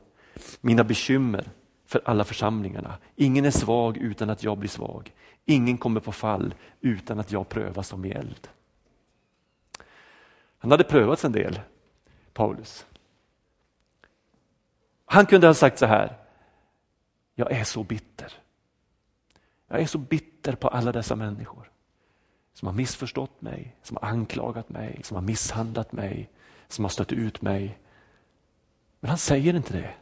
Mina 0.60 0.84
bekymmer 0.84 1.50
för 1.94 2.02
alla 2.04 2.24
församlingarna. 2.24 2.98
Ingen 3.16 3.44
är 3.44 3.50
svag 3.50 3.96
utan 3.96 4.30
att 4.30 4.42
jag 4.42 4.58
blir 4.58 4.68
svag. 4.68 5.12
Ingen 5.44 5.78
kommer 5.78 6.00
på 6.00 6.12
fall 6.12 6.54
utan 6.80 7.20
att 7.20 7.32
jag 7.32 7.48
prövas 7.48 7.88
som 7.88 8.04
i 8.04 8.10
eld. 8.10 8.48
Han 10.58 10.70
hade 10.70 10.84
prövats 10.84 11.24
en 11.24 11.32
del, 11.32 11.60
Paulus. 12.32 12.86
Han 15.04 15.26
kunde 15.26 15.46
ha 15.46 15.54
sagt 15.54 15.78
så 15.78 15.86
här, 15.86 16.16
jag 17.34 17.52
är 17.52 17.64
så 17.64 17.82
bitter. 17.82 18.32
Jag 19.68 19.80
är 19.80 19.86
så 19.86 19.98
bitter 19.98 20.54
på 20.54 20.68
alla 20.68 20.92
dessa 20.92 21.16
människor 21.16 21.70
som 22.54 22.68
har 22.68 22.74
missförstått 22.74 23.42
mig, 23.42 23.76
som 23.82 23.98
har 24.00 24.08
anklagat 24.08 24.68
mig, 24.68 25.00
som 25.02 25.14
har 25.14 25.22
misshandlat 25.22 25.92
mig, 25.92 26.30
som 26.68 26.84
har 26.84 26.90
stött 26.90 27.12
ut 27.12 27.42
mig. 27.42 27.78
Men 29.00 29.08
han 29.08 29.18
säger 29.18 29.54
inte 29.54 29.72
det. 29.72 29.94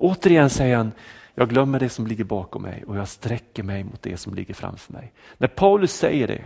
Återigen 0.00 0.50
säger 0.50 0.76
han, 0.76 0.92
jag 1.34 1.48
glömmer 1.48 1.80
det 1.80 1.88
som 1.88 2.06
ligger 2.06 2.24
bakom 2.24 2.62
mig 2.62 2.84
och 2.86 2.96
jag 2.96 3.08
sträcker 3.08 3.62
mig 3.62 3.84
mot 3.84 4.02
det 4.02 4.16
som 4.16 4.34
ligger 4.34 4.54
framför 4.54 4.92
mig. 4.92 5.12
När 5.38 5.48
Paulus 5.48 5.92
säger 5.92 6.28
det 6.28 6.44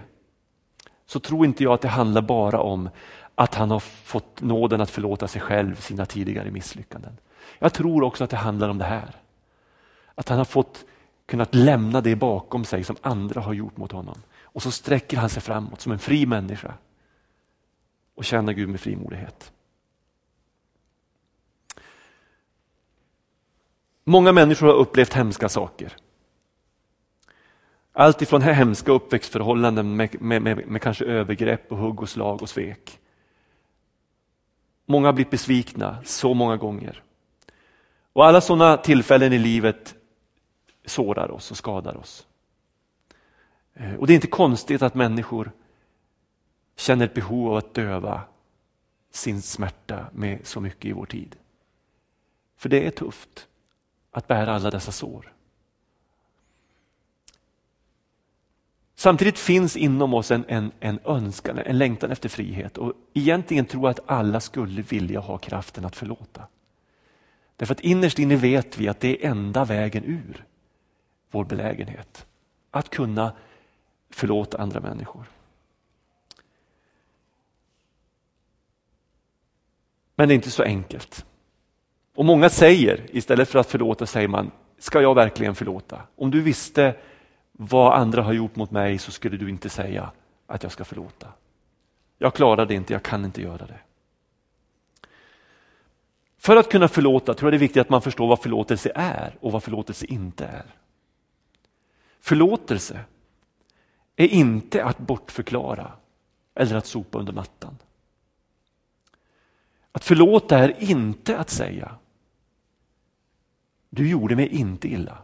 så 1.07 1.21
tror 1.21 1.47
inte 1.47 1.63
jag 1.63 1.73
att 1.73 1.81
det 1.81 1.89
handlar 1.89 2.23
bara 2.23 2.61
om 2.61 2.89
att 3.35 3.55
han 3.55 3.71
har 3.71 3.81
fått 3.81 4.43
nåden 4.43 4.81
att 4.81 4.91
förlåta 4.91 5.29
sig 5.29 5.41
själv 5.41 5.77
sina 5.77 6.07
tidigare 6.07 6.51
misslyckanden. 6.51 7.17
Jag 7.59 7.73
tror 7.73 8.03
också 8.03 8.25
att 8.25 8.31
det 8.31 8.37
handlar 8.37 8.69
om 8.69 8.79
det 8.79 8.85
här. 8.85 9.17
Att 10.15 10.29
han 10.29 10.39
har 10.39 10.45
fått 10.45 10.85
kunnat 11.27 11.55
lämna 11.55 12.01
det 12.01 12.17
bakom 12.17 12.65
sig 12.65 12.85
som 12.85 12.97
andra 13.03 13.41
har 13.41 13.53
gjort 13.53 13.77
mot 13.77 13.93
honom. 13.93 14.23
Och 14.43 14.63
så 14.63 14.71
sträcker 14.71 15.17
han 15.17 15.29
sig 15.29 15.43
framåt 15.43 15.81
som 15.81 15.93
en 15.93 15.99
fri 15.99 16.27
människa 16.27 16.75
och 18.15 18.25
tjänar 18.25 18.53
Gud 18.53 18.69
med 18.69 18.81
frimodighet. 18.81 19.53
Många 24.05 24.33
människor 24.33 24.67
har 24.67 24.75
upplevt 24.75 25.13
hemska 25.13 25.49
saker. 25.49 25.97
Allt 27.93 28.23
ifrån 28.23 28.43
hemska 28.43 28.93
uppväxtförhållanden 28.93 29.97
med, 29.97 30.23
med, 30.23 30.43
med, 30.43 30.67
med, 30.67 30.83
kanske 30.83 31.05
övergrepp 31.05 31.73
och 31.73 31.79
hugg 31.79 32.03
och 32.03 32.09
slag 32.09 32.43
och 32.43 32.49
svek. 32.49 33.01
Många 34.87 35.09
har 35.09 35.13
blivit 35.13 35.31
besvikna 35.31 35.99
så 36.05 36.35
många 36.35 36.57
gånger. 36.57 37.03
Och 38.13 38.27
alla 38.27 38.41
sådana 38.41 38.77
tillfällen 38.77 39.33
i 39.33 39.39
livet 39.39 39.95
sårar 40.85 41.31
oss 41.31 41.51
och 41.51 41.57
skadar 41.57 41.97
oss. 41.97 42.27
Eh, 43.75 43.95
och 43.95 44.07
det 44.07 44.13
är 44.13 44.15
inte 44.15 44.27
konstigt 44.27 44.83
att 44.83 44.95
människor 44.95 45.53
känner 46.77 47.05
ett 47.05 47.15
behov 47.15 47.51
av 47.51 47.57
att 47.57 47.75
döva 47.75 48.21
sin 49.11 49.43
smärta 49.43 50.07
med 50.13 50.47
så 50.47 50.61
mycket 50.61 50.85
i 50.85 50.93
vår 50.93 51.07
tid. 51.07 51.37
För 52.57 52.69
det 52.69 52.87
är 52.87 52.91
tufft 52.91 53.49
att 54.15 54.27
bära 54.27 54.55
alla 54.55 54.71
dessa 54.71 54.93
sår. 54.93 55.33
Samtidigt 58.95 59.39
finns 59.39 59.77
inom 59.77 60.15
oss 60.15 60.31
en, 60.31 60.45
en, 60.49 60.73
en 60.81 60.99
önskan, 61.05 61.59
en 61.59 61.79
längtan 61.79 62.11
efter 62.11 62.29
frihet 62.29 62.79
och 62.79 62.93
egentligen 63.15 63.67
tror 63.67 63.83
jag 63.83 63.91
att 63.91 64.11
alla 64.11 64.41
skulle 64.41 64.83
vilja 64.83 65.21
ha 65.21 65.39
kraften 65.39 65.85
att 65.85 65.97
förlåta. 65.97 66.47
Därför 67.57 67.75
att 67.75 67.81
innerst 67.81 68.19
inne 68.19 68.37
vet 68.37 68.79
vi 68.79 68.89
att 68.89 69.01
det 69.01 69.25
är 69.25 69.31
enda 69.31 69.65
vägen 69.65 70.05
ur 70.05 70.45
vår 71.31 71.45
belägenhet. 71.45 72.27
Att 72.71 72.91
kunna 72.91 73.33
förlåta 74.11 74.59
andra 74.59 74.81
människor. 74.81 75.25
Men 80.15 80.29
det 80.29 80.35
är 80.35 80.37
inte 80.37 80.51
så 80.51 80.63
enkelt. 80.63 81.27
Och 82.15 82.25
många 82.25 82.49
säger, 82.49 83.07
istället 83.11 83.49
för 83.49 83.59
att 83.59 83.71
förlåta 83.71 84.07
säger 84.07 84.29
man, 84.29 84.51
ska 84.79 85.03
jag 85.03 85.15
verkligen 85.15 85.55
förlåta? 85.55 86.03
Om 86.17 86.31
du 86.31 86.41
visste 86.41 86.95
vad 87.53 87.93
andra 87.93 88.23
har 88.23 88.33
gjort 88.33 88.57
mot 88.57 88.71
mig 88.71 88.99
så 88.99 89.11
skulle 89.11 89.37
du 89.37 89.51
inte 89.51 89.69
säga 89.69 90.11
att 90.47 90.63
jag 90.63 90.73
ska 90.73 90.85
förlåta. 90.85 91.29
Jag 92.19 92.35
klarar 92.35 92.67
det 92.67 92.75
inte, 92.75 92.93
jag 92.93 93.03
kan 93.03 93.25
inte 93.25 93.43
göra 93.43 93.67
det. 93.67 93.79
För 96.39 96.57
att 96.57 96.71
kunna 96.71 96.89
förlåta 96.89 97.35
tror 97.35 97.47
jag 97.47 97.53
det 97.53 97.57
är 97.57 97.67
viktigt 97.67 97.81
att 97.81 97.91
man 97.91 98.03
förstår 98.03 98.27
vad 98.27 98.41
förlåtelse 98.41 98.93
är 98.95 99.37
och 99.41 99.53
vad 99.53 99.63
förlåtelse 99.63 100.07
inte 100.07 100.45
är. 100.47 100.65
Förlåtelse 102.21 103.01
är 104.17 104.29
inte 104.29 104.85
att 104.85 104.99
bortförklara 104.99 105.93
eller 106.55 106.77
att 106.77 106.87
sopa 106.87 107.19
under 107.19 107.33
mattan. 107.33 107.79
Att 109.93 110.05
förlåta 110.05 110.59
är 110.59 110.83
inte 110.91 111.39
att 111.39 111.51
säga 111.51 111.97
du 113.95 114.09
gjorde 114.09 114.37
mig 114.37 114.49
inte 114.49 114.89
illa. 114.89 115.19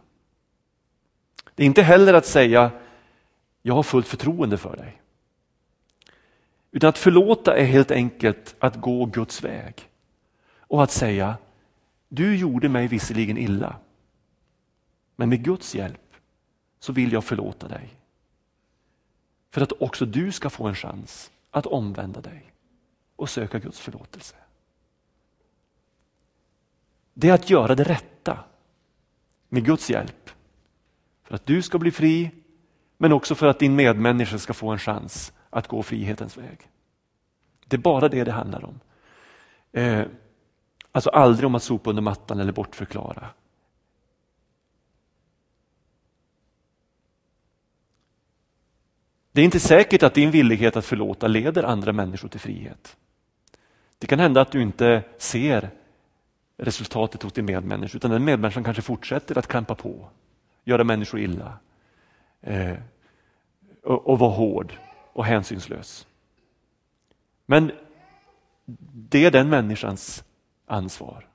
Det 1.55 1.63
är 1.63 1.67
inte 1.67 1.81
heller 1.81 2.13
att 2.13 2.25
säga 2.25 2.71
jag 3.61 3.73
har 3.73 3.83
fullt 3.83 4.07
förtroende 4.07 4.57
för 4.57 4.77
dig. 4.77 5.01
Utan 6.71 6.89
att 6.89 6.97
förlåta 6.97 7.57
är 7.57 7.65
helt 7.65 7.91
enkelt 7.91 8.55
att 8.59 8.75
gå 8.75 9.05
Guds 9.05 9.43
väg. 9.43 9.89
Och 10.57 10.83
att 10.83 10.91
säga 10.91 11.37
du 12.07 12.35
gjorde 12.35 12.69
mig 12.69 12.87
visserligen 12.87 13.37
illa. 13.37 13.75
Men 15.15 15.29
med 15.29 15.43
Guds 15.43 15.75
hjälp 15.75 16.15
så 16.79 16.93
vill 16.93 17.11
jag 17.13 17.23
förlåta 17.23 17.67
dig. 17.67 17.89
För 19.49 19.61
att 19.61 19.81
också 19.81 20.05
du 20.05 20.31
ska 20.31 20.49
få 20.49 20.67
en 20.67 20.75
chans 20.75 21.31
att 21.51 21.65
omvända 21.65 22.21
dig 22.21 22.53
och 23.15 23.29
söka 23.29 23.59
Guds 23.59 23.79
förlåtelse. 23.79 24.35
Det 27.13 27.29
är 27.29 27.33
att 27.33 27.49
göra 27.49 27.75
det 27.75 27.83
rätta 27.83 28.10
med 29.51 29.65
Guds 29.65 29.89
hjälp. 29.89 30.29
För 31.23 31.35
att 31.35 31.45
du 31.45 31.61
ska 31.61 31.77
bli 31.79 31.91
fri, 31.91 32.31
men 32.97 33.11
också 33.11 33.35
för 33.35 33.47
att 33.47 33.59
din 33.59 33.75
medmänniska 33.75 34.37
ska 34.37 34.53
få 34.53 34.69
en 34.69 34.79
chans 34.79 35.33
att 35.49 35.67
gå 35.67 35.83
frihetens 35.83 36.37
väg. 36.37 36.69
Det 37.65 37.75
är 37.75 37.81
bara 37.81 38.09
det 38.09 38.23
det 38.23 38.31
handlar 38.31 38.65
om. 38.65 38.79
Eh, 39.71 40.05
alltså 40.91 41.09
aldrig 41.09 41.45
om 41.47 41.55
att 41.55 41.63
sopa 41.63 41.89
under 41.89 42.01
mattan 42.01 42.39
eller 42.39 42.51
bortförklara. 42.51 43.27
Det 49.31 49.41
är 49.41 49.45
inte 49.45 49.59
säkert 49.59 50.03
att 50.03 50.13
din 50.13 50.31
villighet 50.31 50.75
att 50.75 50.85
förlåta 50.85 51.27
leder 51.27 51.63
andra 51.63 51.93
människor 51.93 52.27
till 52.27 52.39
frihet. 52.39 52.97
Det 53.97 54.07
kan 54.07 54.19
hända 54.19 54.41
att 54.41 54.51
du 54.51 54.61
inte 54.61 55.03
ser 55.17 55.69
resultatet 56.61 57.23
hos 57.23 57.33
din 57.33 57.45
medmänniska 57.45 57.97
utan 57.97 58.11
den 58.11 58.25
medmänniskan 58.25 58.63
kanske 58.63 58.81
fortsätter 58.81 59.37
att 59.37 59.47
klampa 59.47 59.75
på, 59.75 60.09
göra 60.63 60.83
människor 60.83 61.19
illa 61.19 61.59
eh, 62.41 62.75
och, 63.83 64.07
och 64.07 64.19
vara 64.19 64.31
hård 64.31 64.73
och 65.13 65.25
hänsynslös. 65.25 66.07
Men 67.45 67.71
det 68.93 69.25
är 69.25 69.31
den 69.31 69.49
människans 69.49 70.23
ansvar. 70.65 71.27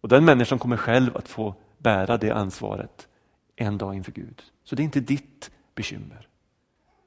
Och 0.00 0.08
den 0.08 0.24
människan 0.24 0.58
kommer 0.58 0.76
själv 0.76 1.16
att 1.16 1.28
få 1.28 1.54
bära 1.78 2.16
det 2.16 2.30
ansvaret 2.30 3.08
en 3.56 3.78
dag 3.78 3.94
inför 3.94 4.12
Gud. 4.12 4.42
Så 4.64 4.74
det 4.74 4.82
är 4.82 4.84
inte 4.84 5.00
ditt 5.00 5.50
bekymmer, 5.74 6.28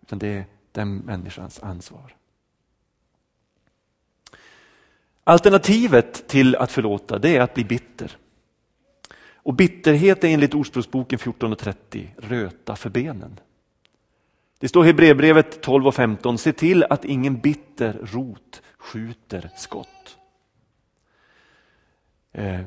utan 0.01 0.19
det 0.19 0.27
är 0.27 0.45
den 0.71 0.97
människans 0.97 1.63
ansvar. 1.63 2.16
Alternativet 5.27 6.27
till 6.27 6.55
att 6.55 6.71
förlåta 6.71 7.19
det 7.19 7.35
är 7.35 7.41
att 7.41 7.53
bli 7.53 7.63
bitter. 7.63 8.17
Och 9.33 9.53
bitterhet 9.53 10.23
är 10.23 10.27
enligt 10.27 10.53
Ordspråksboken 10.53 11.19
14.30 11.19 12.07
röta 12.17 12.75
för 12.75 12.89
benen. 12.89 13.39
Det 14.59 14.67
står 14.67 14.83
i 14.83 14.87
Hebreerbrevet 14.87 15.61
12 15.61 15.87
och 15.87 15.95
15, 15.95 16.37
se 16.37 16.53
till 16.53 16.83
att 16.83 17.05
ingen 17.05 17.39
bitter 17.39 17.93
rot 17.93 18.61
skjuter 18.77 19.49
skott. 19.57 20.17
Eh, 22.31 22.61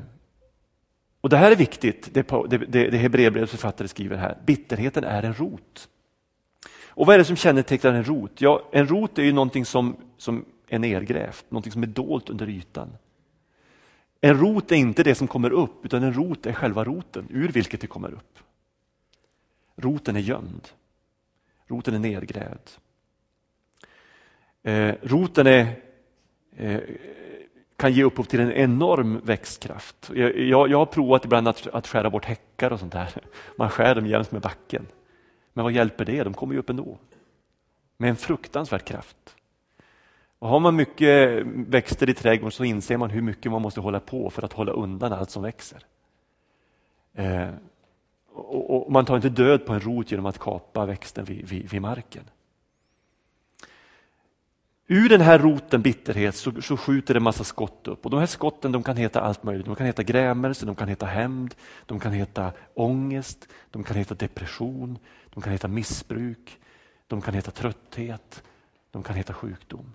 och 1.21 1.29
Det 1.29 1.37
här 1.37 1.51
är 1.51 1.55
viktigt, 1.55 2.09
det, 2.13 2.27
det, 2.49 2.57
det, 2.57 2.89
det 2.89 2.97
Hebreerbrevets 2.97 3.51
författare 3.51 3.87
skriver 3.87 4.17
här. 4.17 4.37
Bitterheten 4.45 5.03
är 5.03 5.23
en 5.23 5.33
rot. 5.33 5.87
Och 6.87 7.05
vad 7.05 7.13
är 7.13 7.17
det 7.19 7.25
som 7.25 7.35
kännetecknar 7.35 7.93
en 7.93 8.03
rot? 8.03 8.41
Ja, 8.41 8.69
en 8.71 8.87
rot 8.87 9.17
är 9.17 9.23
ju 9.23 9.33
någonting 9.33 9.65
som, 9.65 9.95
som 10.17 10.45
är 10.71 10.79
nedgrävt, 10.79 11.45
någonting 11.51 11.71
som 11.71 11.83
är 11.83 11.87
dolt 11.87 12.29
under 12.29 12.49
ytan. 12.49 12.97
En 14.21 14.39
rot 14.39 14.71
är 14.71 14.75
inte 14.75 15.03
det 15.03 15.15
som 15.15 15.27
kommer 15.27 15.51
upp, 15.51 15.85
utan 15.85 16.03
en 16.03 16.13
rot 16.13 16.45
är 16.45 16.53
själva 16.53 16.83
roten, 16.83 17.27
ur 17.29 17.51
vilket 17.51 17.81
det 17.81 17.87
kommer 17.87 18.11
upp. 18.13 18.39
Roten 19.75 20.15
är 20.15 20.19
gömd. 20.19 20.67
Roten 21.67 21.93
är 21.93 21.99
nedgrävd. 21.99 22.69
Eh, 24.63 24.95
roten 25.01 25.47
är, 25.47 25.75
eh, 26.55 26.79
kan 27.75 27.93
ge 27.93 28.03
upphov 28.03 28.23
till 28.23 28.39
en 28.39 28.51
enorm 28.51 29.19
växtkraft. 29.23 30.11
Jag, 30.13 30.39
jag, 30.39 30.69
jag 30.69 30.77
har 30.77 30.85
provat 30.85 31.25
ibland 31.25 31.47
att, 31.47 31.67
att 31.67 31.87
skära 31.87 32.09
bort 32.09 32.25
häckar 32.25 32.73
och 32.73 32.79
sånt 32.79 32.93
där. 32.93 33.13
Man 33.57 33.69
skär 33.69 33.95
dem 33.95 34.07
jäms 34.07 34.31
med 34.31 34.41
backen. 34.41 34.87
Men 35.53 35.63
vad 35.63 35.73
hjälper 35.73 36.05
det? 36.05 36.23
De 36.23 36.33
kommer 36.33 36.53
ju 36.53 36.59
upp 36.59 36.69
ändå. 36.69 36.97
Med 37.97 38.09
en 38.09 38.15
fruktansvärd 38.15 38.83
kraft. 38.83 39.35
Och 40.41 40.49
har 40.49 40.59
man 40.59 40.75
mycket 40.75 41.43
växter 41.45 42.09
i 42.09 42.13
trädgården 42.13 42.51
så 42.51 42.63
inser 42.63 42.97
man 42.97 43.09
hur 43.09 43.21
mycket 43.21 43.51
man 43.51 43.61
måste 43.61 43.81
hålla 43.81 43.99
på 43.99 44.29
för 44.29 44.43
att 44.43 44.53
hålla 44.53 44.71
undan 44.71 45.13
allt 45.13 45.29
som 45.29 45.43
växer. 45.43 45.85
Eh, 47.13 47.49
och, 48.33 48.85
och, 48.85 48.91
Man 48.91 49.05
tar 49.05 49.15
inte 49.15 49.29
död 49.29 49.65
på 49.65 49.73
en 49.73 49.79
rot 49.79 50.11
genom 50.11 50.25
att 50.25 50.39
kapa 50.39 50.85
växten 50.85 51.25
vid, 51.25 51.49
vid, 51.49 51.69
vid 51.69 51.81
marken. 51.81 52.23
Ur 54.87 55.09
den 55.09 55.21
här 55.21 55.39
roten 55.39 55.81
bitterhet 55.81 56.35
så, 56.35 56.61
så 56.61 56.77
skjuter 56.77 57.13
det 57.13 57.17
en 57.17 57.23
massa 57.23 57.43
skott 57.43 57.87
upp. 57.87 58.05
Och 58.05 58.11
De 58.11 58.19
här 58.19 58.25
skotten 58.25 58.71
de 58.71 58.83
kan 58.83 58.97
heta 58.97 59.21
allt 59.21 59.43
möjligt. 59.43 59.65
De 59.65 59.75
kan 59.75 59.85
heta 59.85 60.03
grämelse, 60.03 60.65
de 60.65 60.75
kan 60.75 60.87
heta 60.87 61.05
hämnd, 61.05 61.55
de 61.85 61.99
kan 61.99 62.11
heta 62.11 62.51
ångest, 62.73 63.47
de 63.71 63.83
kan 63.83 63.97
heta 63.97 64.15
depression, 64.15 64.97
de 65.33 65.41
kan 65.41 65.51
heta 65.51 65.67
missbruk, 65.67 66.59
de 67.07 67.21
kan 67.21 67.33
heta 67.33 67.51
trötthet, 67.51 68.43
de 68.91 69.03
kan 69.03 69.15
heta 69.15 69.33
sjukdom. 69.33 69.93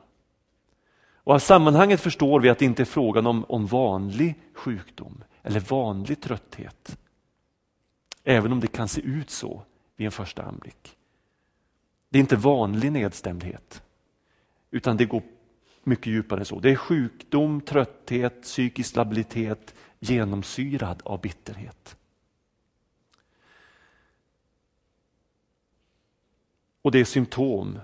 Och 1.27 1.35
Av 1.35 1.39
sammanhanget 1.39 2.01
förstår 2.01 2.41
vi 2.41 2.49
att 2.49 2.59
det 2.59 2.65
inte 2.65 2.83
är 2.83 2.85
frågan 2.85 3.27
om, 3.27 3.45
om 3.45 3.67
vanlig 3.67 4.35
sjukdom 4.53 5.25
eller 5.43 5.61
vanlig 5.61 6.21
trötthet. 6.21 6.99
Även 8.25 8.53
om 8.53 8.61
det 8.61 8.67
kan 8.67 8.89
se 8.89 9.01
ut 9.01 9.31
så 9.31 9.63
vid 9.97 10.05
en 10.05 10.13
första 10.13 10.43
anblick. 10.43 10.97
Det 12.09 12.19
är 12.19 12.21
inte 12.21 12.37
vanlig 12.37 12.93
nedstämdhet, 12.93 13.83
utan 14.71 14.97
det 14.97 15.05
går 15.05 15.23
mycket 15.83 16.07
djupare 16.07 16.41
än 16.41 16.47
så. 16.47 16.61
Det 16.61 16.71
är 16.71 16.77
sjukdom, 16.77 17.61
trötthet, 17.61 18.43
psykisk 18.43 18.91
stabilitet 18.91 19.75
genomsyrad 19.99 21.03
av 21.05 21.21
bitterhet. 21.21 21.97
Och 26.83 26.91
det 26.91 27.01
är 27.01 27.05
symptom 27.05 27.79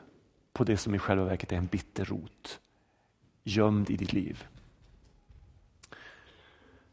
på 0.52 0.64
det 0.64 0.76
som 0.76 0.94
i 0.94 0.98
själva 0.98 1.24
verket 1.24 1.52
är 1.52 1.56
en 1.56 1.66
bitter 1.66 2.04
rot 2.04 2.61
gömd 3.44 3.90
i 3.90 3.96
ditt 3.96 4.12
liv. 4.12 4.44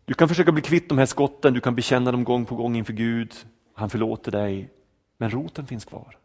Du 0.05 0.13
kan 0.13 0.27
försöka 0.27 0.51
bli 0.51 0.61
kvitt 0.61 0.89
de 0.89 0.97
här 0.97 1.05
skotten, 1.05 1.53
du 1.53 1.61
kan 1.61 1.75
bekänna 1.75 2.11
dem 2.11 2.23
gång 2.23 2.45
på 2.45 2.55
gång 2.55 2.75
inför 2.75 2.93
Gud. 2.93 3.33
Han 3.73 3.89
förlåter 3.89 4.31
dig, 4.31 4.69
men 5.17 5.29
roten 5.29 5.67
finns 5.67 5.85
kvar. 5.85 6.17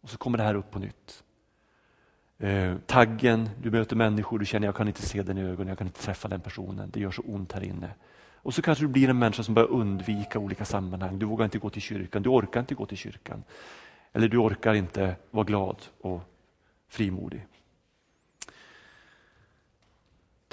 Och 0.00 0.10
så 0.10 0.18
kommer 0.18 0.38
det 0.38 0.44
här 0.44 0.54
upp 0.54 0.70
på 0.70 0.78
nytt. 0.78 1.24
Eh, 2.38 2.76
taggen, 2.86 3.50
du 3.62 3.70
möter 3.70 3.96
människor, 3.96 4.38
du 4.38 4.46
känner 4.46 4.68
jag 4.68 4.76
kan 4.76 4.88
inte 4.88 5.02
se 5.02 5.22
den 5.22 5.38
i 5.38 5.42
ögonen, 5.42 5.68
jag 5.68 5.78
kan 5.78 5.86
inte 5.86 6.02
träffa 6.02 6.28
den 6.28 6.40
personen, 6.40 6.90
det 6.92 7.00
gör 7.00 7.10
så 7.10 7.22
ont 7.22 7.52
här 7.52 7.64
inne. 7.64 7.90
Och 8.44 8.54
så 8.54 8.62
kanske 8.62 8.84
du 8.84 8.88
blir 8.88 9.08
en 9.08 9.18
människa 9.18 9.42
som 9.42 9.54
börjar 9.54 9.68
undvika 9.68 10.38
olika 10.38 10.64
sammanhang. 10.64 11.18
Du 11.18 11.26
vågar 11.26 11.44
inte 11.44 11.58
gå 11.58 11.70
till 11.70 11.82
kyrkan, 11.82 12.22
du 12.22 12.28
orkar 12.28 12.60
inte 12.60 12.74
gå 12.74 12.86
till 12.86 12.98
kyrkan. 12.98 13.44
Eller 14.12 14.28
du 14.28 14.36
orkar 14.36 14.74
inte 14.74 15.16
vara 15.30 15.44
glad 15.44 15.76
och 16.00 16.20
frimodig. 16.88 17.46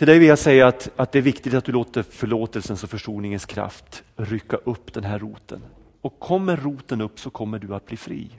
Till 0.02 0.08
dig 0.08 0.20
vill 0.20 0.28
jag 0.28 0.40
säga 0.40 0.68
att, 0.68 0.90
att 0.96 1.12
det 1.12 1.20
är 1.20 1.24
viktigt 1.24 1.54
att 1.54 1.66
du 1.66 1.72
låter 1.72 2.04
förlåtelsens 2.04 2.84
och 2.84 2.90
försoningens 2.90 3.46
kraft 3.46 4.04
rycka 4.16 4.58
upp 4.58 4.94
den 4.94 5.04
här 5.04 5.20
roten. 5.20 5.62
Och 6.02 6.20
kommer 6.20 6.58
roten 6.58 7.02
upp 7.02 7.20
så 7.20 7.30
kommer 7.30 7.60
du 7.60 7.76
att 7.76 7.86
bli 7.86 7.98
fri. 7.98 8.30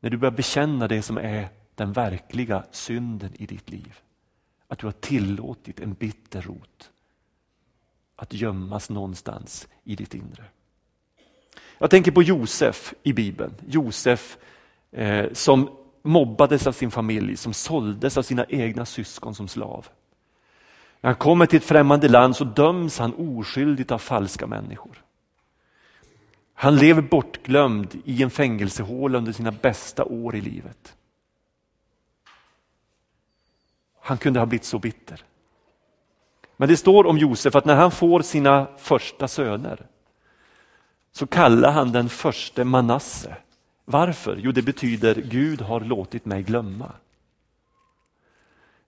När 0.00 0.10
du 0.10 0.16
börjar 0.16 0.32
bekänna 0.32 0.88
det 0.88 1.02
som 1.02 1.18
är 1.18 1.48
den 1.74 1.92
verkliga 1.92 2.64
synden 2.70 3.30
i 3.34 3.46
ditt 3.46 3.70
liv. 3.70 3.98
Att 4.68 4.78
du 4.78 4.86
har 4.86 4.92
tillåtit 4.92 5.80
en 5.80 5.92
bitter 5.92 6.42
rot 6.42 6.90
att 8.16 8.34
gömmas 8.34 8.90
någonstans 8.90 9.68
i 9.84 9.96
ditt 9.96 10.14
inre. 10.14 10.44
Jag 11.78 11.90
tänker 11.90 12.12
på 12.12 12.22
Josef 12.22 12.94
i 13.02 13.12
Bibeln. 13.12 13.54
Josef 13.66 14.38
eh, 14.90 15.32
som 15.32 15.81
mobbades 16.02 16.66
av 16.66 16.72
sin 16.72 16.90
familj, 16.90 17.36
som 17.36 17.54
såldes 17.54 18.18
av 18.18 18.22
sina 18.22 18.44
egna 18.48 18.86
syskon 18.86 19.34
som 19.34 19.48
slav. 19.48 19.88
När 21.00 21.10
han 21.10 21.18
kommer 21.18 21.46
till 21.46 21.56
ett 21.56 21.64
främmande 21.64 22.08
land 22.08 22.36
så 22.36 22.44
döms 22.44 22.98
han 22.98 23.14
oskyldigt 23.14 23.90
av 23.90 23.98
falska 23.98 24.46
människor. 24.46 25.02
Han 26.54 26.76
lever 26.76 27.02
bortglömd 27.02 28.02
i 28.04 28.22
en 28.22 28.30
fängelsehåla 28.30 29.18
under 29.18 29.32
sina 29.32 29.50
bästa 29.50 30.04
år 30.04 30.36
i 30.36 30.40
livet. 30.40 30.96
Han 34.00 34.18
kunde 34.18 34.40
ha 34.40 34.46
blivit 34.46 34.64
så 34.64 34.78
bitter. 34.78 35.24
Men 36.56 36.68
det 36.68 36.76
står 36.76 37.06
om 37.06 37.18
Josef 37.18 37.56
att 37.56 37.64
när 37.64 37.74
han 37.74 37.90
får 37.90 38.22
sina 38.22 38.66
första 38.78 39.28
söner 39.28 39.86
så 41.12 41.26
kallar 41.26 41.72
han 41.72 41.92
den 41.92 42.08
första 42.08 42.64
Manasse 42.64 43.36
varför? 43.84 44.36
Jo, 44.36 44.52
det 44.52 44.62
betyder 44.62 45.14
Gud 45.14 45.60
har 45.60 45.80
låtit 45.80 46.24
mig 46.24 46.42
glömma. 46.42 46.92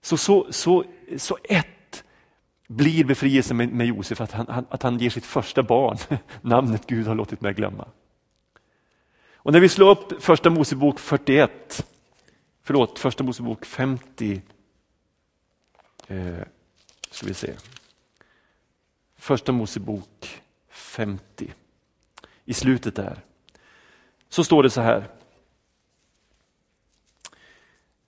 Så, 0.01 0.17
så, 0.17 0.47
så, 0.49 0.83
så 1.17 1.37
ett 1.43 2.03
blir 2.67 3.03
befrielsen 3.03 3.57
med, 3.57 3.69
med 3.69 3.87
Josef, 3.87 4.21
att 4.21 4.31
han, 4.31 4.65
att 4.69 4.83
han 4.83 4.97
ger 4.97 5.09
sitt 5.09 5.25
första 5.25 5.63
barn 5.63 5.97
namnet 6.41 6.87
Gud 6.87 7.07
har 7.07 7.15
låtit 7.15 7.41
mig 7.41 7.53
glömma. 7.53 7.87
Och 9.33 9.51
när 9.51 9.59
vi 9.59 9.69
slår 9.69 9.89
upp 9.89 10.23
första 10.23 10.49
Mosebok 10.49 10.99
41, 10.99 11.85
förlåt, 12.63 12.99
första 12.99 13.23
Mosebok 13.23 13.65
50, 13.65 14.41
eh, 16.07 16.35
ska 17.11 17.27
vi 17.27 17.33
se. 17.33 17.53
Första 19.17 19.51
Mosebok 19.51 20.41
50, 20.69 21.53
i 22.45 22.53
slutet 22.53 22.95
där 22.95 23.19
så 24.35 24.43
står 24.43 24.63
det 24.63 24.69
så 24.69 24.81
här. 24.81 25.07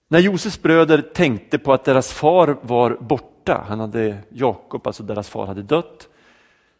När 0.08 0.20
Josefs 0.20 0.62
bröder 0.62 1.02
tänkte 1.02 1.60
på 1.60 1.74
att 1.74 1.84
deras 1.84 2.14
far 2.14 2.58
var 2.62 2.98
borta, 3.02 3.66
han 3.68 3.80
hade 3.80 4.18
Jakob, 4.30 4.88
alltså 4.88 5.04
deras 5.04 5.30
far 5.30 5.48
hade 5.48 5.64
dött, 5.64 6.10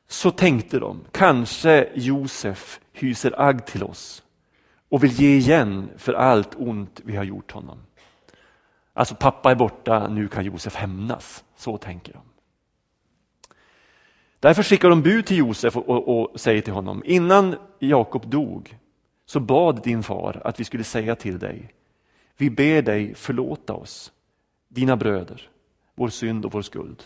så 0.08 0.32
tänkte 0.32 0.80
de, 0.80 1.06
kanske 1.12 1.90
Josef 1.94 2.80
hyser 2.94 3.42
agg 3.42 3.66
till 3.66 3.84
oss 3.84 4.24
och 4.90 5.04
vill 5.04 5.12
ge 5.12 5.36
igen 5.36 5.90
för 5.98 6.14
allt 6.14 6.56
ont 6.56 7.02
vi 7.04 7.16
har 7.16 7.24
gjort 7.24 7.52
honom. 7.52 7.78
Alltså 8.94 9.16
pappa 9.16 9.52
är 9.52 9.56
borta, 9.56 10.08
nu 10.08 10.28
kan 10.28 10.46
Josef 10.46 10.76
hämnas. 10.76 11.44
Så 11.58 11.78
tänker 11.78 12.14
de. 12.14 12.22
Därför 14.40 14.64
skickar 14.64 14.90
de 14.90 15.02
bud 15.02 15.26
till 15.26 15.38
Josef 15.38 15.78
och, 15.78 15.90
och, 15.90 16.32
och 16.32 16.40
säger 16.40 16.62
till 16.62 16.74
honom, 16.74 17.04
innan 17.06 17.56
Jakob 17.80 18.28
dog 18.30 18.78
så 19.28 19.40
bad 19.40 19.84
din 19.84 20.04
far 20.04 20.42
att 20.46 20.60
vi 20.60 20.64
skulle 20.64 20.84
säga 20.84 21.16
till 21.16 21.40
dig, 21.40 21.74
vi 22.38 22.50
ber 22.50 22.82
dig 22.82 23.16
förlåta 23.16 23.74
oss, 23.74 24.12
dina 24.68 24.98
bröder, 24.98 25.50
vår 25.96 26.10
synd 26.10 26.46
och 26.46 26.54
vår 26.54 26.62
skuld. 26.62 27.04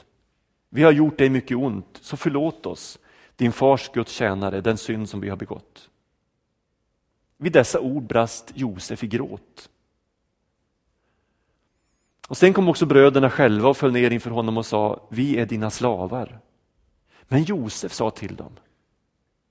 Vi 0.69 0.83
har 0.83 0.91
gjort 0.91 1.17
dig 1.17 1.29
mycket 1.29 1.57
ont, 1.57 1.99
så 2.01 2.17
förlåt 2.17 2.65
oss, 2.65 2.99
din 3.35 3.51
fars 3.51 3.89
Guds 3.93 4.11
tjänare, 4.11 4.61
den 4.61 4.77
synd 4.77 5.09
som 5.09 5.21
vi 5.21 5.29
har 5.29 5.37
begått. 5.37 5.89
Vid 7.37 7.53
dessa 7.53 7.79
ord 7.79 8.03
brast 8.03 8.51
Josef 8.55 9.03
i 9.03 9.07
gråt. 9.07 9.69
Och 12.27 12.37
Sen 12.37 12.53
kom 12.53 12.69
också 12.69 12.85
bröderna 12.85 13.29
själva 13.29 13.69
och 13.69 13.77
föll 13.77 13.91
ner 13.91 14.11
inför 14.11 14.29
honom 14.29 14.57
och 14.57 14.65
sa, 14.65 15.07
vi 15.09 15.37
är 15.37 15.45
dina 15.45 15.69
slavar. 15.69 16.39
Men 17.27 17.43
Josef 17.43 17.93
sa 17.93 18.09
till 18.09 18.35
dem, 18.35 18.59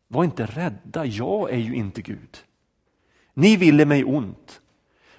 var 0.09 0.25
inte 0.25 0.47
rädda, 0.47 1.07
jag 1.07 1.51
är 1.51 1.59
ju 1.59 1.75
inte 1.75 2.03
Gud. 2.03 2.39
Ni 3.35 3.57
ville 3.57 3.85
mig 3.85 4.05
ont, 4.05 4.61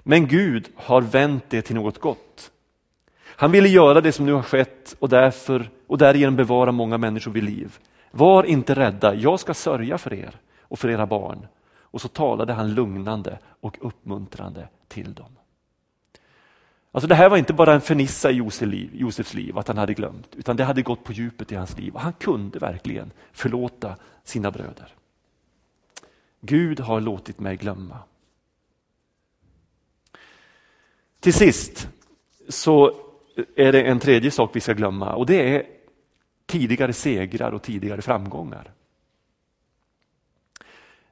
men 0.02 0.26
Gud 0.26 0.68
har 0.76 1.00
vänt 1.02 1.44
det 1.48 1.62
till 1.62 1.74
något 1.74 1.98
gott. 1.98 2.50
Han 3.24 3.52
ville 3.52 3.68
göra 3.68 4.00
det 4.00 4.12
som 4.12 4.26
nu 4.26 4.32
har 4.32 4.42
skett 4.42 4.96
och, 4.98 5.08
därför, 5.08 5.70
och 5.86 5.98
därigenom 5.98 6.36
bevara 6.36 6.72
många 6.72 6.98
människor 6.98 7.32
vid 7.32 7.44
liv. 7.44 7.78
Var 8.10 8.44
inte 8.44 8.74
rädda, 8.74 9.14
jag 9.14 9.40
ska 9.40 9.54
sörja 9.54 9.98
för 9.98 10.14
er 10.14 10.34
och 10.60 10.78
för 10.78 10.88
era 10.88 11.06
barn. 11.06 11.46
Och 11.74 12.00
så 12.00 12.08
talade 12.08 12.52
han 12.52 12.74
lugnande 12.74 13.38
och 13.60 13.78
uppmuntrande 13.80 14.68
till 14.88 15.14
dem. 15.14 15.36
Alltså 16.92 17.08
det 17.08 17.14
här 17.14 17.28
var 17.28 17.36
inte 17.36 17.52
bara 17.52 17.74
en 17.74 17.80
fernissa 17.80 18.30
i 18.30 18.34
Josefs 18.34 18.70
liv, 18.72 18.90
Josefs 18.94 19.34
liv, 19.34 19.58
att 19.58 19.68
han 19.68 19.78
hade 19.78 19.94
glömt, 19.94 20.34
utan 20.36 20.56
det 20.56 20.64
hade 20.64 20.82
gått 20.82 21.04
på 21.04 21.12
djupet 21.12 21.52
i 21.52 21.54
hans 21.54 21.78
liv. 21.78 21.94
Och 21.94 22.00
han 22.00 22.12
kunde 22.12 22.58
verkligen 22.58 23.10
förlåta 23.32 23.96
sina 24.24 24.50
bröder. 24.50 24.94
Gud 26.44 26.80
har 26.80 27.00
låtit 27.00 27.40
mig 27.40 27.56
glömma. 27.56 27.98
Till 31.20 31.34
sist 31.34 31.88
så 32.48 32.96
är 33.56 33.72
det 33.72 33.82
en 33.82 33.98
tredje 33.98 34.30
sak 34.30 34.56
vi 34.56 34.60
ska 34.60 34.72
glömma 34.72 35.14
och 35.14 35.26
det 35.26 35.56
är 35.56 35.66
tidigare 36.46 36.92
segrar 36.92 37.52
och 37.52 37.62
tidigare 37.62 38.02
framgångar. 38.02 38.72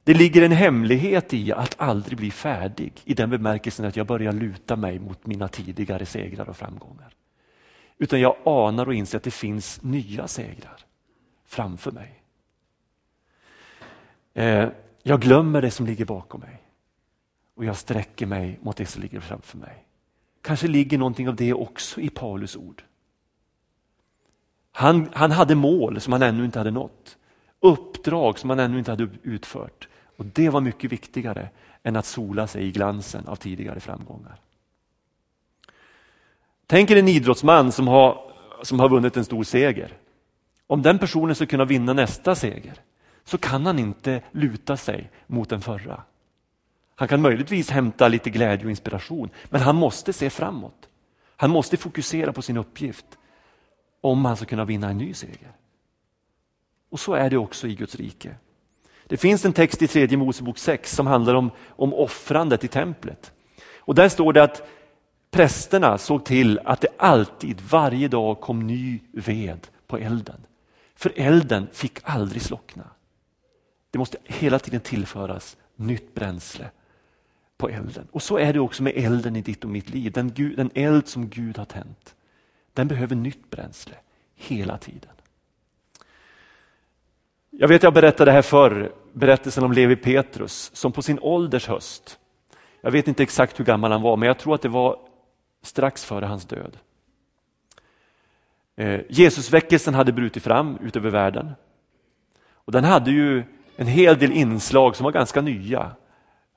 Det 0.03 0.13
ligger 0.13 0.41
en 0.41 0.51
hemlighet 0.51 1.33
i 1.33 1.51
att 1.51 1.75
aldrig 1.77 2.17
bli 2.17 2.31
färdig 2.31 2.93
i 3.05 3.13
den 3.13 3.29
bemärkelsen 3.29 3.85
att 3.85 3.95
jag 3.95 4.07
börjar 4.07 4.31
luta 4.31 4.75
mig 4.75 4.99
mot 4.99 5.25
mina 5.25 5.47
tidigare 5.47 6.05
segrar 6.05 6.49
och 6.49 6.57
framgångar. 6.57 7.13
Utan 7.97 8.19
jag 8.19 8.35
anar 8.45 8.85
och 8.85 8.93
inser 8.93 9.17
att 9.17 9.23
det 9.23 9.31
finns 9.31 9.83
nya 9.83 10.27
segrar 10.27 10.77
framför 11.45 11.91
mig. 11.91 12.23
Eh, 14.33 14.69
jag 15.03 15.21
glömmer 15.21 15.61
det 15.61 15.71
som 15.71 15.85
ligger 15.85 16.05
bakom 16.05 16.41
mig 16.41 16.61
och 17.55 17.65
jag 17.65 17.77
sträcker 17.77 18.25
mig 18.25 18.59
mot 18.61 18.77
det 18.77 18.85
som 18.85 19.01
ligger 19.01 19.19
framför 19.19 19.57
mig. 19.57 19.85
Kanske 20.41 20.67
ligger 20.67 20.97
någonting 20.97 21.29
av 21.29 21.35
det 21.35 21.53
också 21.53 22.01
i 22.01 22.09
Paulus 22.09 22.55
ord. 22.55 22.83
Han, 24.71 25.09
han 25.13 25.31
hade 25.31 25.55
mål 25.55 26.01
som 26.01 26.13
han 26.13 26.21
ännu 26.21 26.45
inte 26.45 26.59
hade 26.59 26.71
nått. 26.71 27.17
Uppdrag 27.59 28.39
som 28.39 28.49
han 28.49 28.59
ännu 28.59 28.79
inte 28.79 28.91
hade 28.91 29.09
utfört. 29.23 29.87
Och 30.17 30.25
Det 30.25 30.49
var 30.49 30.61
mycket 30.61 30.91
viktigare 30.91 31.49
än 31.83 31.95
att 31.95 32.05
sola 32.05 32.47
sig 32.47 32.67
i 32.67 32.71
glansen 32.71 33.27
av 33.27 33.35
tidigare 33.35 33.79
framgångar. 33.79 34.39
Tänk 36.67 36.91
er 36.91 36.97
en 36.97 37.07
idrottsman 37.07 37.71
som 37.71 37.87
har, 37.87 38.31
som 38.63 38.79
har 38.79 38.89
vunnit 38.89 39.17
en 39.17 39.25
stor 39.25 39.43
seger. 39.43 39.93
Om 40.67 40.81
den 40.81 40.99
personen 40.99 41.35
ska 41.35 41.45
kunna 41.45 41.65
vinna 41.65 41.93
nästa 41.93 42.35
seger 42.35 42.73
så 43.23 43.37
kan 43.37 43.65
han 43.65 43.79
inte 43.79 44.21
luta 44.31 44.77
sig 44.77 45.09
mot 45.27 45.49
den 45.49 45.61
förra. 45.61 46.03
Han 46.95 47.07
kan 47.07 47.21
möjligtvis 47.21 47.69
hämta 47.69 48.07
lite 48.07 48.29
glädje 48.29 48.65
och 48.65 48.69
inspiration, 48.69 49.29
men 49.49 49.61
han 49.61 49.75
måste 49.75 50.13
se 50.13 50.29
framåt. 50.29 50.89
Han 51.35 51.49
måste 51.49 51.77
fokusera 51.77 52.33
på 52.33 52.41
sin 52.41 52.57
uppgift 52.57 53.05
om 54.01 54.25
han 54.25 54.37
ska 54.37 54.45
kunna 54.45 54.65
vinna 54.65 54.89
en 54.89 54.97
ny 54.97 55.13
seger. 55.13 55.51
Och 56.89 56.99
så 56.99 57.13
är 57.13 57.29
det 57.29 57.37
också 57.37 57.67
i 57.67 57.75
Guds 57.75 57.95
rike. 57.95 58.35
Det 59.07 59.17
finns 59.17 59.45
en 59.45 59.53
text 59.53 59.81
i 59.81 59.87
tredje 59.87 60.17
Mosebok 60.17 60.57
6 60.57 60.95
som 60.95 61.07
handlar 61.07 61.35
om, 61.35 61.51
om 61.67 61.93
offrandet 61.93 62.63
i 62.63 62.67
templet. 62.67 63.31
Och 63.77 63.95
där 63.95 64.09
står 64.09 64.33
det 64.33 64.43
att 64.43 64.67
prästerna 65.31 65.97
såg 65.97 66.25
till 66.25 66.59
att 66.65 66.81
det 66.81 66.87
alltid, 66.97 67.61
varje 67.61 68.07
dag 68.07 68.41
kom 68.41 68.67
ny 68.67 68.99
ved 69.11 69.67
på 69.87 69.97
elden. 69.97 70.45
För 70.95 71.13
elden 71.15 71.67
fick 71.71 71.99
aldrig 72.03 72.41
slockna. 72.41 72.83
Det 73.91 73.99
måste 73.99 74.17
hela 74.25 74.59
tiden 74.59 74.81
tillföras 74.81 75.57
nytt 75.75 76.13
bränsle 76.13 76.69
på 77.57 77.69
elden. 77.69 78.07
Och 78.11 78.23
så 78.23 78.37
är 78.37 78.53
det 78.53 78.59
också 78.59 78.83
med 78.83 78.93
elden 78.95 79.35
i 79.35 79.41
ditt 79.41 79.63
och 79.63 79.69
mitt 79.69 79.89
liv. 79.89 80.11
Den, 80.11 80.33
Gud, 80.33 80.57
den 80.57 80.71
eld 80.73 81.07
som 81.07 81.29
Gud 81.29 81.57
har 81.57 81.65
tänt, 81.65 82.15
den 82.73 82.87
behöver 82.87 83.15
nytt 83.15 83.49
bränsle 83.49 83.95
hela 84.35 84.77
tiden. 84.77 85.11
Jag 87.49 87.67
vet 87.67 87.83
jag 87.83 87.93
berättade 87.93 88.31
här 88.31 88.41
förr, 88.41 88.91
berättelsen 89.13 89.63
om 89.63 89.71
Levi 89.71 89.95
Petrus 89.95 90.71
som 90.73 90.91
på 90.91 91.01
sin 91.01 91.19
ålders 91.19 91.67
höst, 91.67 92.19
jag 92.81 92.91
vet 92.91 93.07
inte 93.07 93.23
exakt 93.23 93.59
hur 93.59 93.65
gammal 93.65 93.91
han 93.91 94.01
var, 94.01 94.17
men 94.17 94.27
jag 94.27 94.39
tror 94.39 94.55
att 94.55 94.61
det 94.61 94.69
var 94.69 94.99
strax 95.61 96.05
före 96.05 96.25
hans 96.25 96.45
död. 96.45 96.77
Eh, 98.75 99.01
Jesusväckelsen 99.09 99.93
hade 99.93 100.11
brutit 100.11 100.43
fram 100.43 100.77
utöver 100.81 101.09
världen. 101.09 101.51
Och 102.53 102.71
den 102.71 102.83
hade 102.83 103.11
ju 103.11 103.43
en 103.81 103.87
hel 103.87 104.17
del 104.17 104.31
inslag 104.31 104.95
som 104.95 105.03
var 105.03 105.11
ganska 105.11 105.41
nya 105.41 105.91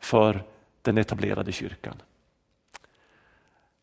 för 0.00 0.42
den 0.82 0.98
etablerade 0.98 1.52
kyrkan. 1.52 2.02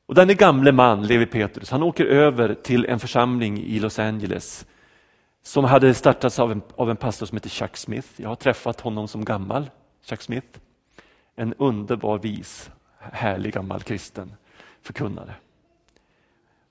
Och 0.05 0.15
Denne 0.15 0.33
gamle 0.33 0.71
man, 0.71 1.07
Levi 1.07 1.25
Petrus, 1.25 1.71
han 1.71 1.83
åker 1.83 2.05
över 2.05 2.53
till 2.53 2.85
en 2.85 2.99
församling 2.99 3.63
i 3.63 3.79
Los 3.79 3.99
Angeles 3.99 4.65
som 5.43 5.65
hade 5.65 5.93
startats 5.93 6.39
av 6.39 6.51
en, 6.51 6.61
av 6.75 6.89
en 6.89 6.97
pastor 6.97 7.25
som 7.25 7.35
heter 7.35 7.49
Chuck 7.49 7.77
Smith. 7.77 8.07
Jag 8.15 8.29
har 8.29 8.35
träffat 8.35 8.81
honom 8.81 9.07
som 9.07 9.25
gammal, 9.25 9.69
Chuck 10.05 10.21
Smith. 10.21 10.59
En 11.35 11.53
underbar, 11.53 12.17
vis, 12.17 12.71
härlig 12.99 13.53
gammal 13.53 13.81
kristen 13.81 14.33
förkunnare. 14.81 15.33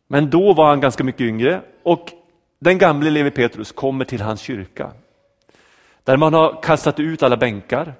Men 0.07 0.31
då 0.31 0.55
var 0.55 0.69
han 0.69 0.81
ganska 0.81 1.05
mycket 1.05 1.21
yngre 1.21 1.63
och 1.83 2.13
den 2.59 2.79
gamle 2.79 3.11
Levi 3.11 3.31
Petrus 3.31 3.73
kommer 3.73 4.05
till 4.05 4.21
hans 4.21 4.41
kyrka. 4.41 4.93
Där 6.05 6.17
man 6.17 6.35
har 6.35 6.63
kastat 6.63 7.01
ut 7.01 7.23
alla 7.23 7.37
bänkar. 7.37 7.95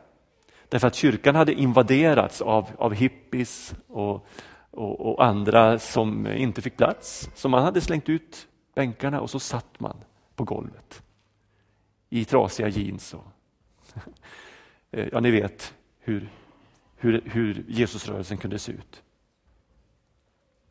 Därför 0.69 0.87
att 0.87 0.95
kyrkan 0.95 1.35
hade 1.35 1.53
invaderats 1.53 2.41
av, 2.41 2.71
av 2.79 2.95
hippies 2.95 3.75
och, 3.89 4.27
och, 4.71 5.01
och 5.01 5.25
andra 5.25 5.79
som 5.79 6.27
inte 6.27 6.63
fick 6.63 6.77
plats. 6.77 7.31
Så 7.35 7.49
man 7.49 7.63
hade 7.63 7.81
slängt 7.81 8.09
ut 8.09 8.47
bänkarna 8.75 9.21
och 9.21 9.31
så 9.31 9.39
satt 9.39 9.81
man 9.81 9.97
på 10.37 10.45
golvet. 10.45 11.03
I 12.11 12.25
trasiga 12.25 12.69
jeans. 12.69 13.15
Och 13.15 13.25
eh, 14.91 15.09
ja, 15.13 15.21
ni 15.21 15.31
vet 15.31 15.75
hur, 15.99 16.29
hur, 16.97 17.23
hur 17.25 17.65
Jesusrörelsen 17.69 18.37
kunde 18.37 18.59
se 18.59 18.73
ut. 18.73 19.03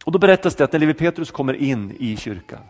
Och 0.06 0.12
Då 0.12 0.20
berättas 0.20 0.56
det 0.56 0.64
att 0.64 0.72
när 0.72 0.80
Levi 0.80 0.94
Petrus 0.94 1.32
kommer 1.32 1.54
in 1.54 1.96
i 2.00 2.18
kyrkan 2.18 2.64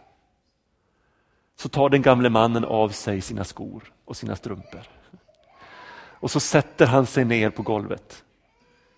så 1.59 1.69
tar 1.69 1.89
den 1.89 2.01
gamle 2.01 2.29
mannen 2.29 2.65
av 2.65 2.89
sig 2.89 3.21
sina 3.21 3.43
skor 3.43 3.93
och 4.05 4.17
sina 4.17 4.35
strumpor. 4.35 4.81
Och 5.93 6.31
så 6.31 6.39
sätter 6.39 6.85
han 6.85 7.05
sig 7.05 7.25
ner 7.25 7.49
på 7.49 7.63
golvet 7.63 8.23